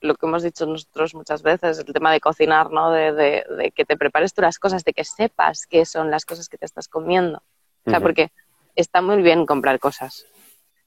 [0.00, 2.90] lo que hemos dicho nosotros muchas veces, el tema de cocinar, ¿no?
[2.90, 6.48] De, de, que te prepares tú las cosas, de que sepas qué son las cosas
[6.48, 7.42] que te estás comiendo.
[7.86, 8.30] O sea, porque
[8.76, 10.26] está muy bien comprar cosas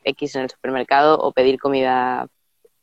[0.04, 2.28] X en el supermercado o pedir comida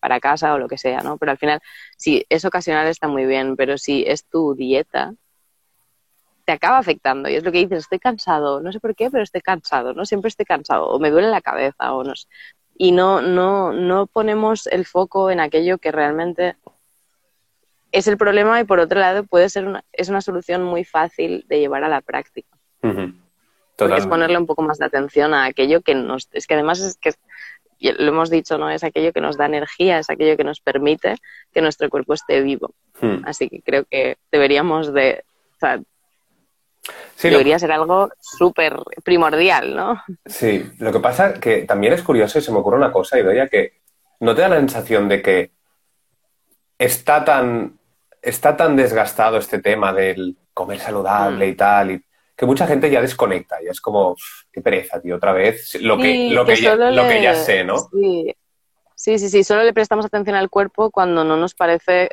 [0.00, 1.16] para casa o lo que sea, ¿no?
[1.18, 1.60] Pero al final,
[1.96, 5.14] si es ocasional está muy bien, pero si es tu dieta,
[6.50, 7.28] te acaba afectando.
[7.28, 10.04] Y es lo que dices, estoy cansado, no sé por qué, pero estoy cansado, ¿no?
[10.04, 12.12] Siempre estoy cansado, o me duele la cabeza, o no
[12.76, 16.56] Y no, no, no ponemos el foco en aquello que realmente
[17.92, 21.44] es el problema y por otro lado puede ser una, es una solución muy fácil
[21.48, 22.48] de llevar a la práctica
[23.88, 26.28] es ponerle un poco más de atención a aquello que nos...
[26.32, 27.12] Es que además es que,
[27.80, 28.70] lo hemos dicho, ¿no?
[28.70, 31.14] Es aquello que nos da energía, es aquello que nos permite
[31.52, 32.74] que nuestro cuerpo esté vivo.
[33.00, 33.22] Hmm.
[33.24, 35.24] Así que creo que deberíamos de...
[35.56, 35.80] O sea,
[37.22, 40.02] debería ser algo súper primordial, ¿no?
[40.26, 43.48] Sí, lo que pasa que también es curioso y se me ocurre una cosa, Idoia,
[43.48, 43.80] que
[44.20, 45.50] no te da la sensación de que
[46.78, 47.78] está tan,
[48.22, 51.50] está tan desgastado este tema del comer saludable hmm.
[51.50, 52.04] y tal, y
[52.36, 54.16] que mucha gente ya desconecta, y es como,
[54.50, 57.76] qué pereza, tío, otra vez, lo que, lo que, ya, lo que ya sé, ¿no?
[57.90, 58.34] Sí.
[58.94, 62.08] sí, sí, solo le prestamos atención al cuerpo cuando no nos parece,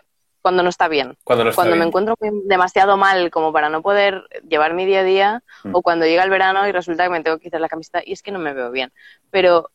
[0.47, 1.17] cuando no está bien.
[1.25, 5.03] Cuando, no cuando me encuentro demasiado mal como para no poder llevar mi día a
[5.03, 5.75] día, mm.
[5.75, 8.13] o cuando llega el verano y resulta que me tengo que quitar la camiseta y
[8.13, 8.93] es que no me veo bien.
[9.29, 9.71] Pero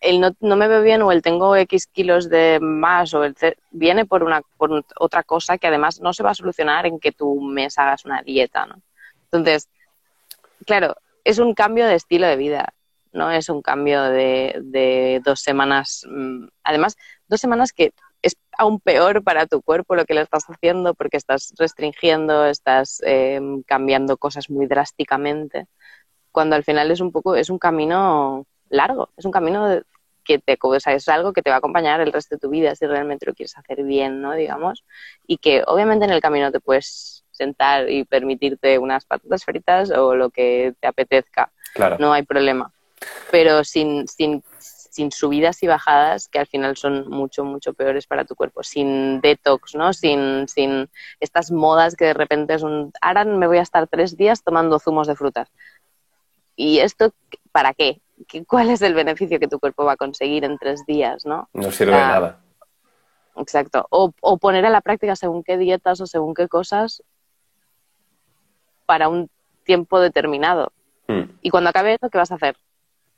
[0.00, 3.36] el no, no, me veo bien o el tengo X kilos de más o el
[3.70, 7.12] viene por una por otra cosa que además no se va a solucionar en que
[7.12, 8.76] tú mes hagas una dieta, ¿no?
[9.24, 9.68] Entonces,
[10.64, 12.72] claro, es un cambio de estilo de vida,
[13.12, 16.06] no es un cambio de, dos semanas.
[16.08, 16.96] Mm, además,
[17.28, 17.92] dos semanas que
[18.58, 23.62] aún peor para tu cuerpo lo que le estás haciendo porque estás restringiendo, estás em,
[23.62, 25.66] cambiando cosas muy drásticamente,
[26.30, 29.82] cuando al final es un poco, es un camino largo, es un camino
[30.24, 32.48] que te, o sea, es algo que te va a acompañar el resto de tu
[32.48, 34.32] vida si realmente lo quieres hacer bien, ¿no?
[34.34, 34.84] Digamos,
[35.26, 40.14] y que obviamente en el camino te puedes sentar y permitirte unas patatas fritas o
[40.14, 41.50] lo que te apetezca.
[41.74, 41.96] Claro.
[41.98, 42.72] No hay problema.
[43.30, 44.44] Pero sin, sin,
[44.92, 48.62] sin subidas y bajadas que al final son mucho, mucho peores para tu cuerpo.
[48.62, 49.94] Sin detox, ¿no?
[49.94, 52.92] Sin, sin estas modas que de repente es un...
[53.00, 55.50] Ahora me voy a estar tres días tomando zumos de frutas.
[56.56, 57.14] ¿Y esto
[57.52, 58.02] para qué?
[58.46, 61.48] ¿Cuál es el beneficio que tu cuerpo va a conseguir en tres días, no?
[61.54, 62.40] No sirve de nada.
[63.36, 63.86] Exacto.
[63.88, 67.02] O, o, poner a la práctica según qué dietas o según qué cosas
[68.84, 69.30] para un
[69.64, 70.70] tiempo determinado.
[71.08, 71.30] Hmm.
[71.40, 72.58] Y cuando acabe eso, ¿qué vas a hacer?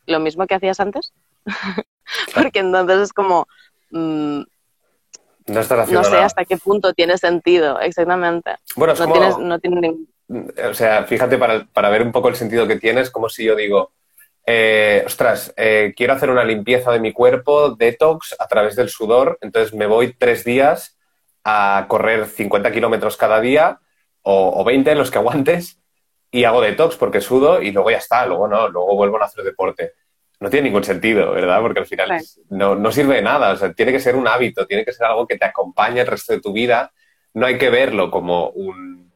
[0.06, 1.12] ¿Lo mismo que hacías antes?
[2.34, 3.46] Porque entonces es como...
[3.90, 4.42] Mm,
[5.46, 8.56] no, sé hasta qué punto tiene sentido, exactamente.
[8.76, 8.94] Bueno,
[9.40, 9.94] no, tiene
[10.28, 13.92] O sea, fíjate, para, ver un poco el sentido que tienes, como si yo digo,
[14.46, 19.38] eh, ostras, eh, quiero hacer una limpieza de mi cuerpo, detox, a través del sudor,
[19.42, 20.98] entonces me voy tres días
[21.44, 23.80] a correr 50 kilómetros cada día
[24.22, 25.78] o, 20 en los que aguantes
[26.30, 29.44] y hago detox porque sudo y luego ya está, luego no, luego vuelvo a hacer
[29.44, 29.92] deporte.
[30.44, 31.62] No tiene ningún sentido, ¿verdad?
[31.62, 34.66] Porque al final no, no, sirve de nada, o sea, tiene que ser un hábito,
[34.66, 36.92] tiene que ser algo que te acompañe el resto de tu vida.
[37.32, 39.10] No hay que verlo como un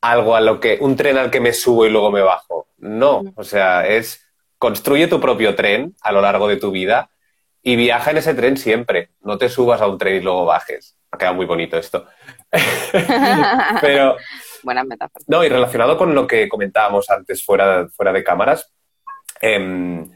[0.00, 2.68] algo a lo que un tren al que me subo y luego me bajo.
[2.78, 4.24] No, o sea, es
[4.58, 7.10] construye tu propio tren a lo largo de tu vida
[7.64, 9.10] y viaja en ese tren siempre.
[9.22, 10.96] No te subas a un tren y luego bajes.
[11.10, 12.06] Ha quedado muy bonito esto.
[13.80, 14.18] Pero.
[14.62, 15.24] Buena metáfora.
[15.26, 18.72] No, y relacionado con lo que comentábamos antes fuera, fuera de cámaras,
[19.40, 20.08] em,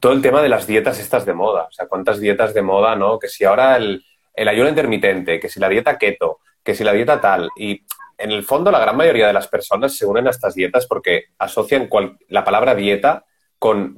[0.00, 1.64] todo el tema de las dietas estas de moda.
[1.64, 3.18] O sea, cuántas dietas de moda, ¿no?
[3.18, 4.02] Que si ahora el,
[4.34, 7.50] ayuno intermitente, que si la dieta keto, que si la dieta tal.
[7.56, 7.84] Y
[8.16, 11.26] en el fondo, la gran mayoría de las personas se unen a estas dietas porque
[11.38, 11.88] asocian
[12.28, 13.24] la palabra dieta
[13.58, 13.94] con,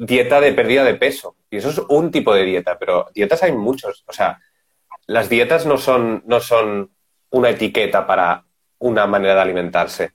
[0.00, 1.36] dieta de pérdida de peso.
[1.48, 4.04] Y eso es un tipo de dieta, pero dietas hay muchos.
[4.08, 4.40] O sea,
[5.06, 6.90] las dietas no son, no son
[7.30, 8.44] una etiqueta para
[8.78, 10.12] una manera de alimentarse.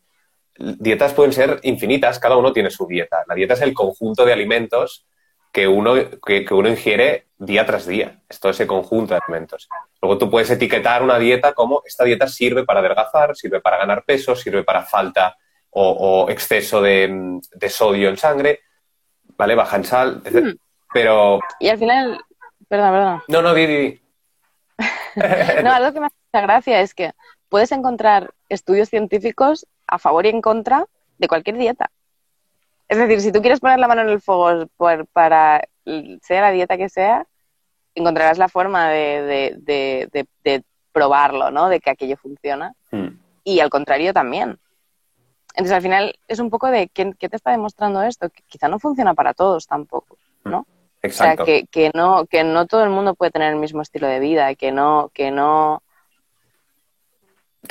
[0.58, 3.24] Dietas pueden ser infinitas, cada uno tiene su dieta.
[3.28, 5.06] La dieta es el conjunto de alimentos
[5.52, 5.94] que uno,
[6.26, 8.22] que, uno ingiere día tras día.
[8.30, 9.68] Es todo ese conjunto de alimentos.
[10.02, 14.04] Luego tú puedes etiquetar una dieta como esta dieta sirve para adelgazar, sirve para ganar
[14.04, 15.38] peso, sirve para falta
[15.72, 18.60] o, exceso de, sodio en sangre,
[19.38, 19.56] ¿vale?
[19.56, 20.46] Baja en sal, etc.
[20.46, 20.58] Hmm.
[20.94, 21.40] Pero...
[21.60, 22.22] Y al final...
[22.68, 23.24] Perdón, perdón.
[23.28, 24.02] No, no, di, di.
[25.64, 27.12] no, algo que me hace mucha gracia es que
[27.50, 30.86] puedes encontrar estudios científicos a favor y en contra
[31.18, 31.92] de cualquier dieta.
[32.92, 34.68] Es decir, si tú quieres poner la mano en el fuego
[35.14, 35.64] para
[36.22, 37.26] sea la dieta que sea,
[37.96, 41.70] encontrarás la forma de, de, probarlo, ¿no?
[41.70, 42.74] De que aquello funciona.
[42.92, 43.12] Hmm.
[43.46, 44.60] Y al contrario también.
[45.56, 48.30] Entonces, al final es un poco de ¿qué, te está demostrando esto?
[48.30, 50.68] Que quizá no funciona para todos tampoco, ¿no?
[51.02, 51.44] Exacto.
[51.44, 54.08] O sea, que, que, no, que no todo el mundo puede tener el mismo estilo
[54.08, 55.82] de vida, que no, que no...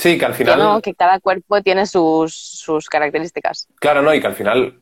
[0.00, 0.56] Sí, que al final...
[0.56, 3.68] Que, no, que cada cuerpo tiene sus, sus características.
[3.78, 4.78] Claro, no, y que al final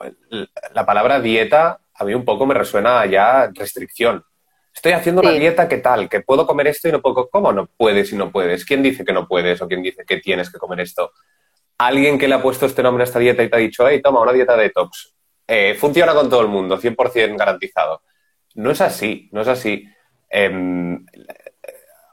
[0.73, 4.25] la palabra dieta a mí un poco me resuena ya restricción.
[4.73, 6.09] Estoy haciendo una dieta, ¿qué tal?
[6.09, 7.29] Que puedo comer esto y no puedo.
[7.29, 8.65] ¿Cómo no puedes y no puedes?
[8.65, 11.11] ¿Quién dice que no puedes o quién dice que tienes que comer esto?
[11.79, 14.01] Alguien que le ha puesto este nombre a esta dieta y te ha dicho, hey,
[14.01, 15.17] toma una dieta detox.
[15.49, 18.03] Eh, funciona con todo el mundo, 100% garantizado.
[18.55, 19.85] No es así, no es así.
[20.31, 21.05] Em,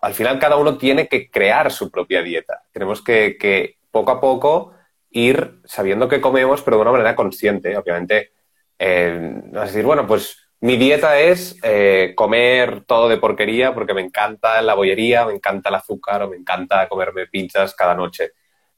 [0.06, 2.62] al final cada uno tiene que crear su propia dieta.
[2.72, 4.74] Tenemos que, poco a poco
[5.10, 7.76] ir sabiendo qué comemos, pero de una manera consciente.
[7.76, 8.34] Obviamente,
[8.78, 14.62] eh, decir, bueno, pues mi dieta es eh, comer todo de porquería porque me encanta
[14.62, 18.34] la bollería, me encanta el azúcar o me encanta comerme pizzas cada noche.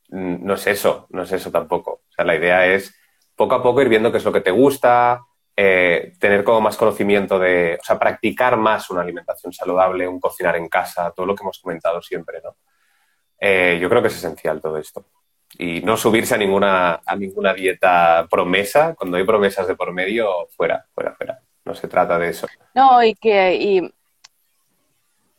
[0.08, 2.04] Mm, no es eso, no es eso tampoco.
[2.10, 2.96] O sea, la idea es
[3.36, 5.20] poco a poco ir viendo qué es lo que te gusta,
[5.60, 10.56] eh, tener como más conocimiento de, o sea, practicar más una alimentación saludable, un cocinar
[10.56, 12.58] en casa, todo lo que hemos comentado siempre, ¿no?
[13.40, 15.08] Eh, yo creo que es esencial todo esto.
[15.58, 20.48] Y no subirse a ninguna, a ninguna dieta promesa, cuando hay promesas de por medio,
[20.56, 21.40] fuera, fuera, fuera.
[21.66, 22.46] No se trata de eso.
[22.76, 23.94] No, y que, y,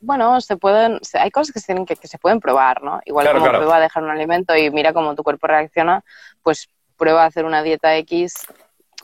[0.01, 2.99] bueno, se pueden, hay cosas que se, tienen que, que se pueden probar, ¿no?
[3.05, 6.03] Igual como prueba a dejar un alimento y mira cómo tu cuerpo reacciona,
[6.43, 8.47] pues prueba a hacer una dieta X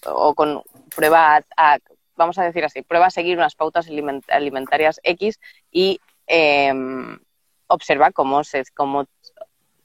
[0.05, 0.61] o con
[0.95, 1.77] prueba a,
[2.15, 3.87] vamos a decir así, prueba a seguir unas pautas
[4.29, 5.39] alimentarias X
[5.71, 7.19] y em,
[7.67, 9.05] observa cómo se, cómo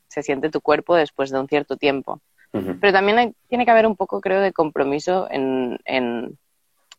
[0.08, 2.20] se siente tu cuerpo después de un cierto tiempo.
[2.52, 5.78] Pero también tiene que haber un poco, creo, de compromiso en,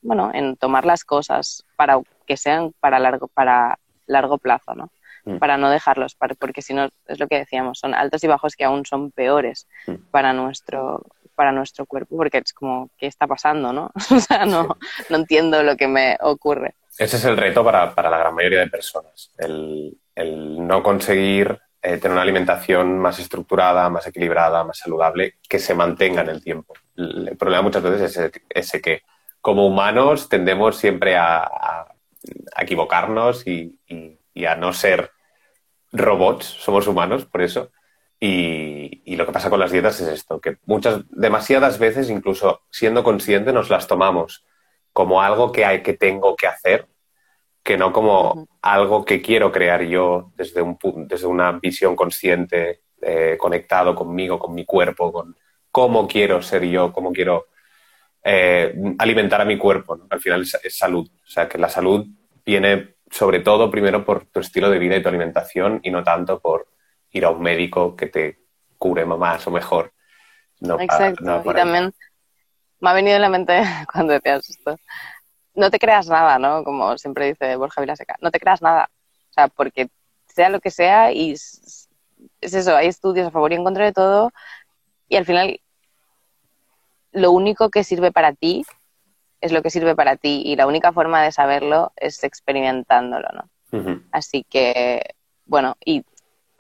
[0.01, 4.91] bueno, en tomar las cosas para que sean para largo, para largo plazo, ¿no?
[5.25, 5.39] Mm.
[5.39, 8.63] Para no dejarlos, porque si no, es lo que decíamos, son altos y bajos que
[8.63, 9.95] aún son peores mm.
[10.09, 11.05] para nuestro
[11.41, 13.89] para nuestro cuerpo, porque es como, ¿qué está pasando, no?
[14.15, 14.77] o sea, no,
[15.09, 16.75] no entiendo lo que me ocurre.
[16.99, 22.11] Ese es el reto para, la gran mayoría de personas, el, no conseguir eh, tener
[22.11, 26.75] una alimentación más estructurada, más equilibrada, más saludable, que se mantenga en el tiempo.
[26.95, 29.01] El, problema muchas veces es ese que
[29.41, 31.87] como humanos tendemos siempre a,
[32.55, 33.79] equivocarnos y,
[34.45, 35.09] a no ser
[35.91, 37.71] robots, somos humanos, por eso.
[38.23, 43.03] Y, lo que pasa con las dietas es esto, que muchas, demasiadas veces, incluso siendo
[43.03, 44.45] conscientes, nos las tomamos
[44.93, 46.87] como algo que hay que tengo que hacer,
[47.63, 53.37] que no como algo que quiero crear yo desde, un, desde una visión consciente, eh,
[53.39, 55.35] conectado conmigo, con mi cuerpo, con
[55.71, 57.47] cómo quiero ser yo, cómo quiero
[58.23, 59.99] eh, alimentar a mi cuerpo.
[60.09, 61.09] Al final es, salud.
[61.09, 62.05] O sea, que la salud
[62.45, 66.39] viene sobre todo primero por tu estilo de vida y tu alimentación y no tanto
[66.39, 66.67] por
[67.11, 68.39] ir a un médico que te
[68.77, 69.93] cure más o mejor.
[70.79, 71.43] Exacto.
[71.45, 71.93] y también
[72.79, 74.75] me ha venido en la mente cuando decías esto.
[75.53, 76.63] No te creas nada, ¿no?
[76.63, 78.15] Como siempre dice Borja Vilaseca.
[78.21, 78.89] No te creas nada.
[79.29, 79.89] O sea, porque
[80.27, 81.89] sea lo que sea y es
[82.41, 84.31] eso, hay estudios a favor y en contra de todo
[85.09, 85.59] y al final
[87.11, 88.65] lo único que sirve para ti
[89.41, 94.01] es lo que sirve para ti y la única forma de saberlo es experimentándolo, ¿no?
[94.11, 96.03] Así que, bueno, y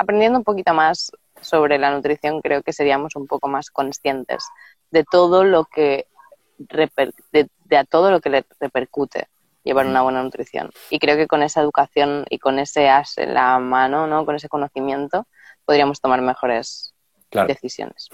[0.01, 1.11] aprendiendo un poquito más
[1.41, 4.45] sobre la nutrición, creo que seríamos un poco más conscientes
[4.91, 6.07] de todo lo que
[6.57, 9.27] de, a todo lo que le repercute
[9.63, 10.71] llevar una buena nutrición.
[10.89, 14.25] Y creo que con esa educación y con ese as en la mano, ¿no?
[14.25, 15.27] Con ese conocimiento,
[15.65, 16.93] podríamos tomar mejores
[17.47, 18.09] decisiones.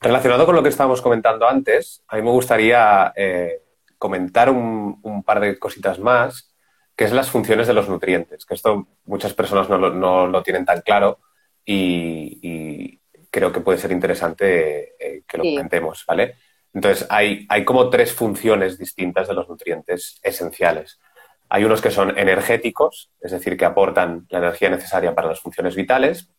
[0.00, 3.62] Relacionado con lo que estábamos comentando antes, a mí me gustaría eh,
[3.98, 6.53] comentar un, par de cositas más,
[6.96, 9.78] que es las funciones de los nutrientes, que esto muchas personas no
[10.26, 11.20] lo, tienen tan claro
[11.64, 16.36] y, creo que puede ser interesante eh, que lo comentemos, ¿vale?
[16.72, 21.00] Entonces, hay, hay como tres funciones distintas de los nutrientes esenciales.
[21.48, 25.74] Hay unos que son energéticos, es decir, que aportan la energía necesaria para las funciones
[25.74, 26.30] vitales.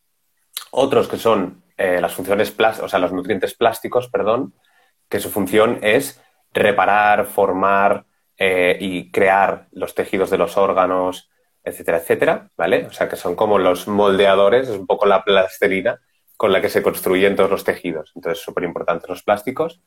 [0.70, 4.54] Otros que son eh, las funciones o sea, los nutrientes plásticos, perdón,
[5.08, 8.06] que su función es reparar, formar
[8.38, 11.30] eh, y crear los tejidos de los órganos,
[11.64, 12.86] etcétera, etcétera, ¿vale?
[12.86, 16.00] O sea, que son como los moldeadores, es un poco la plastilina
[16.36, 18.12] con la que se construyen todos los tejidos.
[18.14, 19.82] Entonces, súper importantes los plásticos.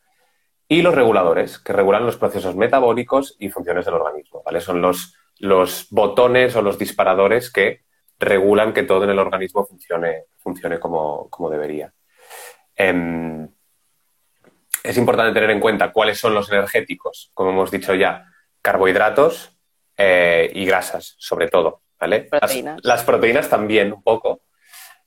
[0.68, 4.62] Y los reguladores, que regulan los procesos metabólicos y funciones del organismo, ¿vale?
[4.62, 7.86] Son los, los botones o los disparadores que
[8.20, 11.94] regulan que todo en el organismo funcione, funcione como, debería.
[12.76, 13.50] Em,
[14.84, 18.26] es importante tener en cuenta cuáles son los energéticos, como hemos dicho ya,
[18.62, 19.52] carbohidratos,
[19.98, 22.22] eh, y grasas, sobre todo, ¿vale?
[22.22, 22.80] Proteínas.
[22.84, 24.42] Las, proteínas también un poco,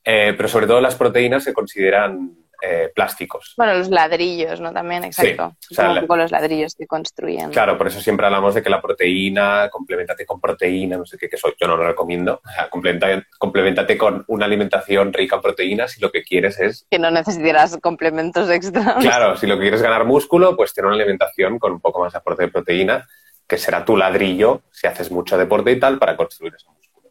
[0.05, 3.55] eh, pero sobre todo las proteínas se consideran eh, plásticos.
[3.57, 4.73] Bueno, los ladrillos, ¿no?
[4.73, 5.57] También, exacto.
[5.59, 7.51] Sí, o sea, un la- poco los ladrillos que construyen.
[7.51, 11.29] Claro, por eso siempre hablamos de que la proteína, complementate con proteína, no sé qué,
[11.29, 12.41] que soy, yo no lo recomiendo.
[12.45, 16.87] O sea, complementa- complementate con una alimentación rica en proteínas si lo que quieres es,
[16.89, 18.95] Que no necesitarás complementos extra.
[19.01, 22.01] claro, si lo que quieres es ganar músculo, pues tener una alimentación con un poco
[22.01, 23.09] más de aporte de proteína,
[23.53, 27.11] que será tu ladrillo si haces mucho deporte y tal para construir ese músculo.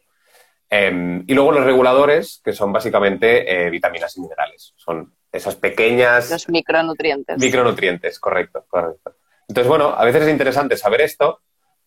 [0.68, 4.74] Em, y luego los reguladores, que son básicamente eh, vitaminas y minerales.
[4.76, 7.38] Son esas pequeñas Los micronutrientes.
[7.38, 9.18] Micronutrientes, correcto, correcto.
[9.48, 11.42] Entonces, bueno, a veces es interesante saber esto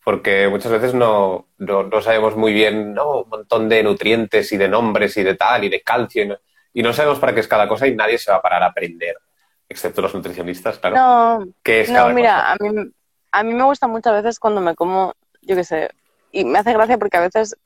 [0.04, 3.22] porque muchas veces no, no, no sabemos muy bien, ¿no?
[3.22, 6.36] Un montón de nutrientes y de nombres y de tal y de calcio y no,
[6.72, 8.66] y no sabemos para qué es cada cosa y nadie se va a parar a
[8.66, 9.16] aprender,
[9.68, 10.94] excepto los nutricionistas, claro.
[10.94, 12.92] No, ¿Qué es no, cada mira, a mí,
[13.34, 15.90] a mí me gusta muchas veces cuando me como, yo qué sé,
[16.30, 17.56] y me hace gracia porque a veces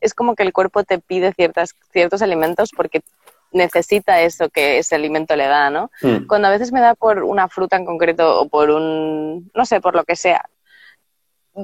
[0.00, 3.02] es como que el cuerpo te pide ciertas, ciertos alimentos porque
[3.50, 5.90] necesita eso que ese alimento le da, ¿no?
[6.00, 9.66] Mm, Cuando a veces me da por una fruta en concreto o por un, no
[9.66, 10.48] sé, por lo que sea,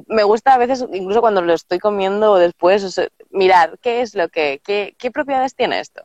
[0.08, 4.00] me gusta a veces, incluso cuando lo estoy comiendo o después, o sea, mirar qué
[4.00, 6.02] es lo que, qué, qué propiedades tiene esto.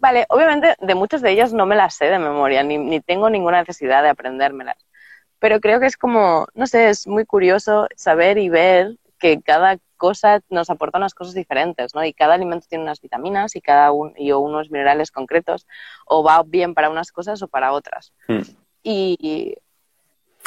[0.00, 3.30] Vale, obviamente de muchas de ellas no me las sé de memoria, ni, ni tengo
[3.30, 4.76] ninguna necesidad de aprendérmelas.
[5.38, 9.78] Pero creo que es como, no sé, es muy curioso saber y ver que cada
[9.96, 12.04] cosa nos aporta unas cosas diferentes, ¿no?
[12.04, 15.66] Y cada alimento tiene unas vitaminas y cada un, y unos minerales concretos,
[16.06, 18.12] o va bien para unas cosas o para otras.
[18.28, 18.42] mm.
[18.88, 19.56] Y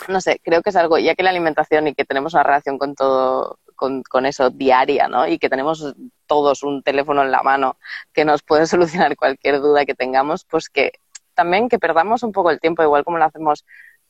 [0.07, 2.77] no sé, creo que es algo, ya que la alimentación y que tenemos una relación
[2.77, 5.27] con todo, con, con eso diaria, ¿no?
[5.27, 5.93] Y que tenemos
[6.25, 7.77] todos un teléfono en la mano
[8.13, 10.93] que nos puede solucionar cualquier duda que tengamos, pues que
[11.33, 13.65] también que perdamos un poco el tiempo, igual como lo hacemos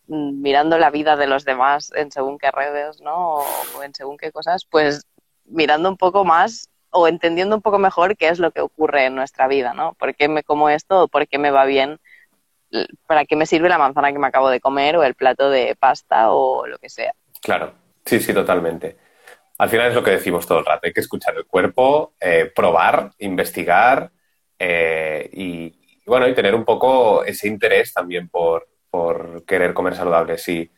[0.09, 3.35] mirando la vida de los demás en según qué redes, ¿no?
[3.75, 5.05] O, en según qué cosas, pues
[5.45, 9.15] mirando un poco más o entendiendo un poco mejor qué es lo que ocurre en
[9.15, 9.93] nuestra vida, ¿no?
[9.93, 11.99] ¿Por qué me como esto por qué me va bien?
[13.05, 15.75] ¿Para qué me sirve la manzana que me acabo de comer o el plato de
[15.79, 17.13] pasta o lo que sea?
[17.41, 17.73] Claro,
[18.05, 18.97] sí, sí, totalmente.
[19.59, 22.51] Al final es lo que decimos todo el rato, hay que escuchar el cuerpo, eh,
[22.55, 24.11] probar, investigar
[24.57, 25.65] eh, y,
[26.03, 30.37] y, bueno, y tener un poco ese interés también por, por querer comer saludable.
[30.37, 30.71] Si,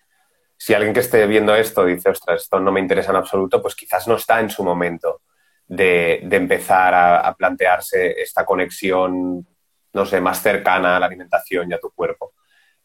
[0.58, 3.76] si alguien que esté viendo esto dice, ostras, esto no me interesa en absoluto, pues
[3.76, 5.22] quizás no está en su momento
[5.68, 9.48] de, de empezar a, a plantearse esta conexión,
[9.94, 12.34] no sé, más cercana a la alimentación y a tu cuerpo.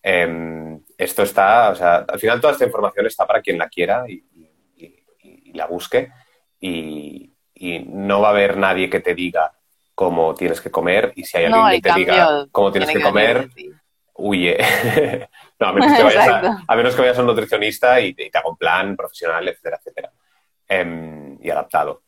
[0.03, 4.05] Eh, esto está, o sea, al final toda esta información está para quien la quiera
[4.09, 4.15] y,
[4.77, 6.11] y- y la busque
[6.61, 9.53] y, y no va a haber nadie que te diga
[9.95, 13.01] cómo tienes que comer y si hay alguien No, que te diga cómo tienes que
[13.03, 13.49] comer.
[14.19, 14.59] Huye.
[15.61, 16.29] no, a menos que vayas
[16.67, 19.47] a, menos que vayas a un nutricionista y, te y te haga un plan profesional,
[19.49, 20.13] etcétera, etcétera.
[20.69, 22.03] Em, y adaptado.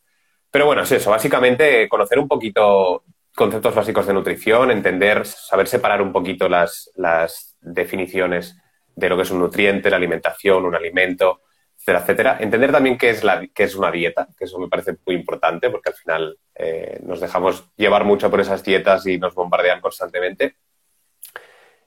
[0.51, 3.05] Pero bueno, es eso, básicamente conocer un poquito
[3.35, 8.57] conceptos básicos de nutrición, entender, saber separar un poquito las, las definiciones
[8.97, 11.43] de lo que es un nutriente, la alimentación, un alimento,
[11.77, 12.37] etcétera, etcétera.
[12.41, 15.71] Entender también qué es, la, qué es una dieta, que eso me parece muy importante
[15.71, 20.57] porque al final eh, nos dejamos llevar mucho por esas dietas y nos bombardean constantemente.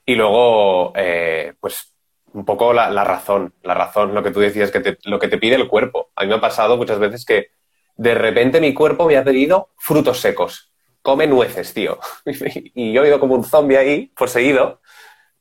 [0.04, 1.94] Y luego, eh, pues,
[2.32, 5.28] un poco la, la razón, la razón, lo que tú decías, que te- lo que
[5.28, 6.10] te pide el cuerpo.
[6.16, 7.48] A mí me ha pasado muchas veces que
[7.96, 10.72] de repente mi cuerpo me ha pedido frutos secos.
[11.02, 11.98] Come nueces, tío.
[12.74, 14.80] y yo he ido como un zombie ahí, poseído,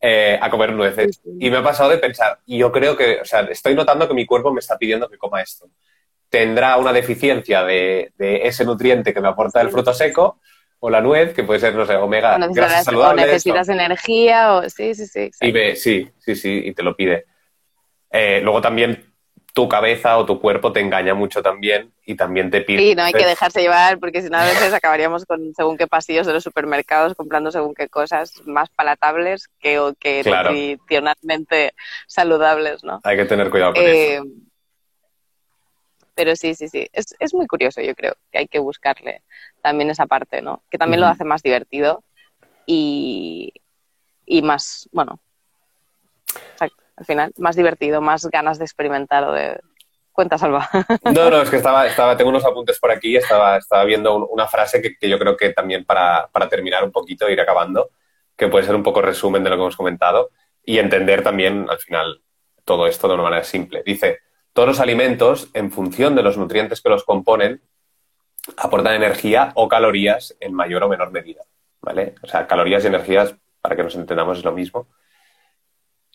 [0.01, 1.17] eh, a comer nueces.
[1.17, 1.37] Sí, sí.
[1.39, 4.13] Y me ha pasado de pensar, y yo creo que, o sea, estoy notando que
[4.13, 5.67] mi cuerpo me está pidiendo que coma esto.
[6.29, 10.39] Tendrá una deficiencia de, de ese nutriente que me aporta el fruto seco
[10.83, 13.25] o la nuez, que puede ser, no sé, omega, O grasas necesitas, o saludables.
[13.27, 15.19] necesitas energía, o sí, sí, sí.
[15.19, 15.45] exacto.
[15.45, 17.25] Y ve, sí, sí, sí, y te lo pide.
[18.09, 19.13] Eh, luego también
[19.53, 22.79] tu cabeza o tu cuerpo te engaña mucho también y también te pide.
[22.79, 25.85] Sí, no hay que dejarse llevar porque si no a veces acabaríamos con según qué
[25.85, 30.49] pasillos de los supermercados comprando según qué cosas más palatables que, o que Claro.
[30.51, 31.73] nutricionalmente
[32.07, 33.01] saludables, ¿no?
[33.03, 33.91] Hay que tener cuidado con eso.
[33.93, 34.21] Eh,
[36.15, 36.87] pero sí, sí, sí.
[36.91, 39.21] Es, es muy curioso, yo creo, que hay que buscarle
[39.61, 40.63] también esa parte, ¿no?
[40.69, 42.03] Que también lo hace más divertido
[42.65, 43.53] y,
[44.25, 45.19] y más, bueno,
[46.53, 49.59] exacto, al final, más divertido, más ganas de experimentar o de...
[50.13, 50.67] Cuenta, Salva.
[51.05, 54.27] No, no, es que estaba, estaba, tengo unos apuntes por aquí, estaba, estaba viendo un-
[54.29, 57.91] una frase que, que yo creo que también para, para terminar un poquito, ir acabando,
[58.35, 60.31] que puede ser un poco resumen de lo que hemos comentado
[60.65, 62.21] y entender también al final
[62.65, 63.83] todo esto de una manera simple.
[63.85, 64.19] Dice,
[64.51, 67.61] todos los alimentos, en función de los nutrientes que los componen,
[68.57, 71.43] aportan energía o calorías en mayor o menor medida.
[71.81, 72.15] ¿Vale?
[72.21, 74.87] O sea, calorías y energías, para que nos entendamos, es lo mismo.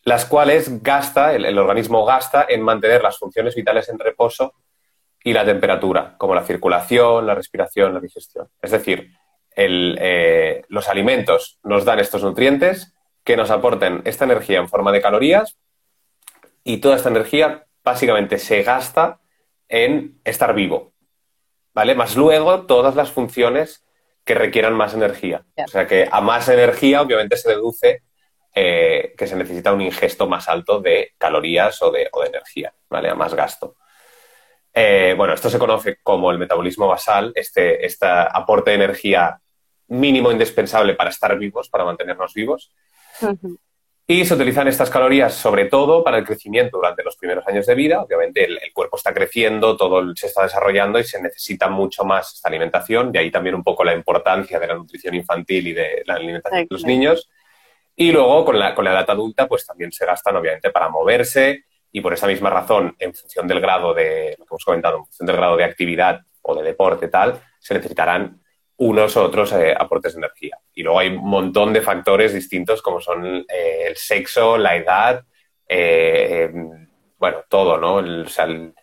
[0.04, 4.54] Las cuales gasta, el, organismo gasta en mantener las funciones vitales en reposo
[5.24, 8.48] y la temperatura, como la circulación, la respiración, la digestión.
[8.62, 9.10] Es decir,
[9.56, 15.02] eh, los alimentos nos dan estos nutrientes que nos aporten esta energía en forma de
[15.02, 15.58] calorías
[16.62, 19.18] y toda esta energía básicamente se gasta
[19.68, 20.92] en estar vivo,
[21.76, 21.94] ¿vale?
[21.94, 23.84] Más luego todas las funciones
[24.24, 25.44] que requieran más energía.
[25.62, 28.02] O sea que a más energía obviamente se deduce
[28.54, 33.10] eh, que se necesita un ingesto más alto de calorías o de, energía, ¿vale?
[33.10, 33.76] A más gasto.
[34.72, 39.38] Eh, bueno, esto se conoce como el metabolismo basal, este, este aporte de energía
[39.88, 42.72] mínimo indispensable para estar vivos, para mantenernos vivos.
[44.08, 47.74] Y se utilizan estas calorías sobre todo para el crecimiento durante los primeros años de
[47.74, 48.00] vida.
[48.00, 52.48] Obviamente el, cuerpo está creciendo, todo se está desarrollando y se necesita mucho más esta
[52.48, 53.10] alimentación.
[53.10, 56.60] De ahí también un poco la importancia de la nutrición infantil y de la alimentación
[56.60, 57.28] de los niños.
[57.96, 61.64] Y luego con la, con la edad adulta pues también se gastan obviamente para moverse
[61.90, 65.04] y por esa misma razón, en función del grado de, lo que hemos comentado, en
[65.06, 68.40] función del grado de actividad o de deporte tal, se necesitarán
[68.78, 70.58] unos u otros eh, aportes de energía.
[70.74, 75.24] Y luego hay un montón de factores distintos como son eh, el sexo, la edad,
[75.68, 76.52] eh,
[77.18, 78.00] bueno, todo, ¿no?
[78.00, 78.74] El,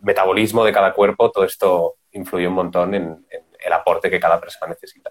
[0.00, 3.26] metabolismo de cada cuerpo, todo esto influye un montón en,
[3.60, 5.10] el aporte que cada persona necesita.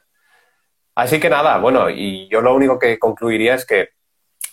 [0.95, 3.89] Así que nada, bueno, y yo lo único que concluiría es que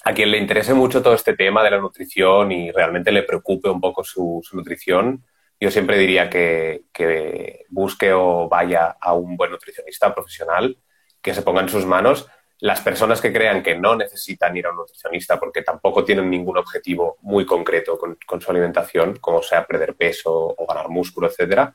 [0.04, 3.70] a quien le interese mucho todo este tema de la nutrición y realmente le preocupe
[3.70, 5.24] un poco su nutrición,
[5.64, 10.76] yo siempre diría que, busque o vaya a un buen nutricionista profesional
[11.22, 12.28] que se ponga en sus manos.
[12.58, 16.58] Las personas que crean que no necesitan ir a un nutricionista porque tampoco tienen ningún
[16.58, 21.74] objetivo muy concreto con, su alimentación, como sea perder peso o ganar músculo, etcétera,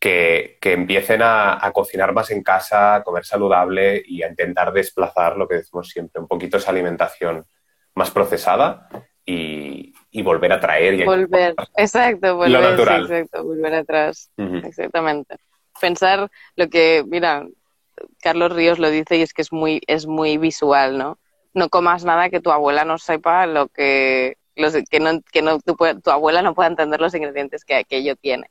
[0.00, 5.36] que, empiecen a, a, cocinar más en casa, a comer saludable y a intentar desplazar
[5.36, 7.46] lo que decimos siempre, un poquito esa alimentación
[7.94, 8.88] más procesada
[9.28, 10.94] y, y volver a traer.
[10.94, 14.30] Y volver, exacto, volver, volver atrás,
[14.64, 15.36] exactamente.
[15.80, 17.46] Pensar lo que, mira,
[18.20, 21.18] Carlos Ríos lo dice y es que es muy, es muy visual, ¿no?
[21.54, 25.60] No comas nada que tu abuela no sepa lo que, los, que, no, que no,
[25.60, 28.48] tu, tu, abuela no pueda entender los ingredientes que aquello tiene,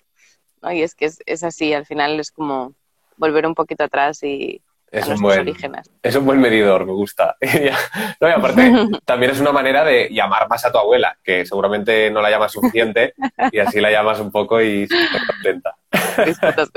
[0.62, 0.72] ¿no?
[0.72, 2.74] Y es que es, es así, al final es como
[3.18, 5.54] volver un poquito atrás y, es un, buen,
[6.02, 7.36] es un buen medidor, me gusta.
[8.22, 8.72] no, y aparte,
[9.06, 12.54] también es una manera de llamar más a tu abuela, que seguramente no la llamas
[12.54, 13.14] suficiente,
[13.52, 14.96] y así la llamas un poco y se
[15.28, 15.76] contenta.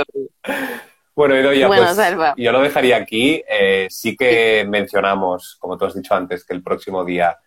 [1.15, 1.97] bueno, Idoya, pues
[2.37, 3.43] yo lo dejaría aquí.
[3.49, 7.39] Eh, sí que mencionamos, como tú has dicho antes, que el próximo día,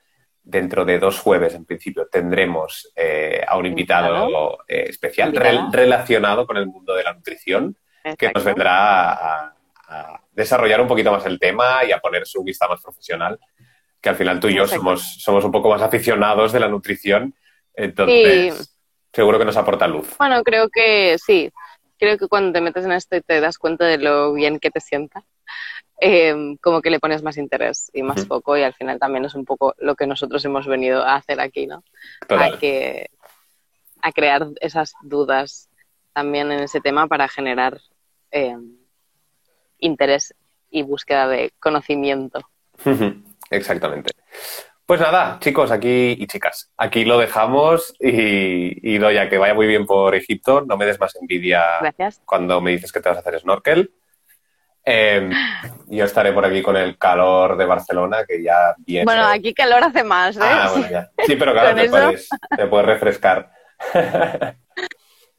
[0.42, 5.34] dentro de dos jueves en principio, tendremos eh, a un invitado eh, especial
[5.74, 7.76] relacionado con el mundo de la nutrición,
[8.18, 9.53] que nos vendrá a
[10.32, 13.40] desarrollar un poquito más el tema y a poner su vista más profesional,
[14.02, 17.34] que al final tú y yo somos, somos un poco más aficionados de la nutrición,
[17.74, 18.78] entonces
[19.14, 20.16] seguro que nos aporta luz.
[20.18, 21.52] Bueno, creo que sí,
[21.98, 24.72] creo que cuando te metes en esto y te das cuenta de lo bien que
[24.72, 25.24] te sienta,
[26.00, 29.36] em, como que le pones más interés y más foco y al final también es
[29.36, 31.84] un poco lo que nosotros hemos venido a hacer aquí, ¿no?
[32.28, 33.10] A, que,
[34.02, 35.70] a crear esas dudas
[36.12, 37.80] también en ese tema para generar
[38.32, 38.83] em,
[39.86, 40.34] interés
[40.70, 42.40] y búsqueda de conocimiento.
[43.50, 44.12] Exactamente.
[44.86, 49.66] Pues nada, chicos, aquí y chicas, aquí lo dejamos y, y ya que vaya muy
[49.66, 51.64] bien por Egipto, no me des más envidia
[52.26, 53.94] cuando me dices que te vas a hacer snorkel.
[54.86, 55.32] Em,
[55.88, 59.06] yo estaré por aquí con el calor de Barcelona, que ya viene.
[59.06, 60.42] Bueno, aquí calor hace más, ¿eh?
[60.42, 61.10] Ah, bueno, ya.
[61.26, 63.52] Sí, pero claro, te puedes, te puedes refrescar.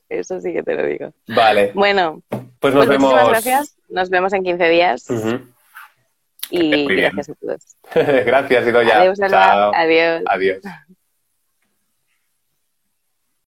[0.09, 1.12] Eso sí que te lo digo.
[1.28, 1.72] Vale.
[1.74, 2.22] Bueno,
[2.61, 3.28] pues nos pues vemos.
[3.28, 3.76] gracias.
[3.88, 5.07] Nos vemos en 15 días.
[6.50, 7.62] Y gracias a todos.
[7.94, 9.00] gracias, Idoya.
[9.00, 9.72] Adiós, Chao.
[9.74, 10.22] Adiós.
[10.26, 10.61] Adiós.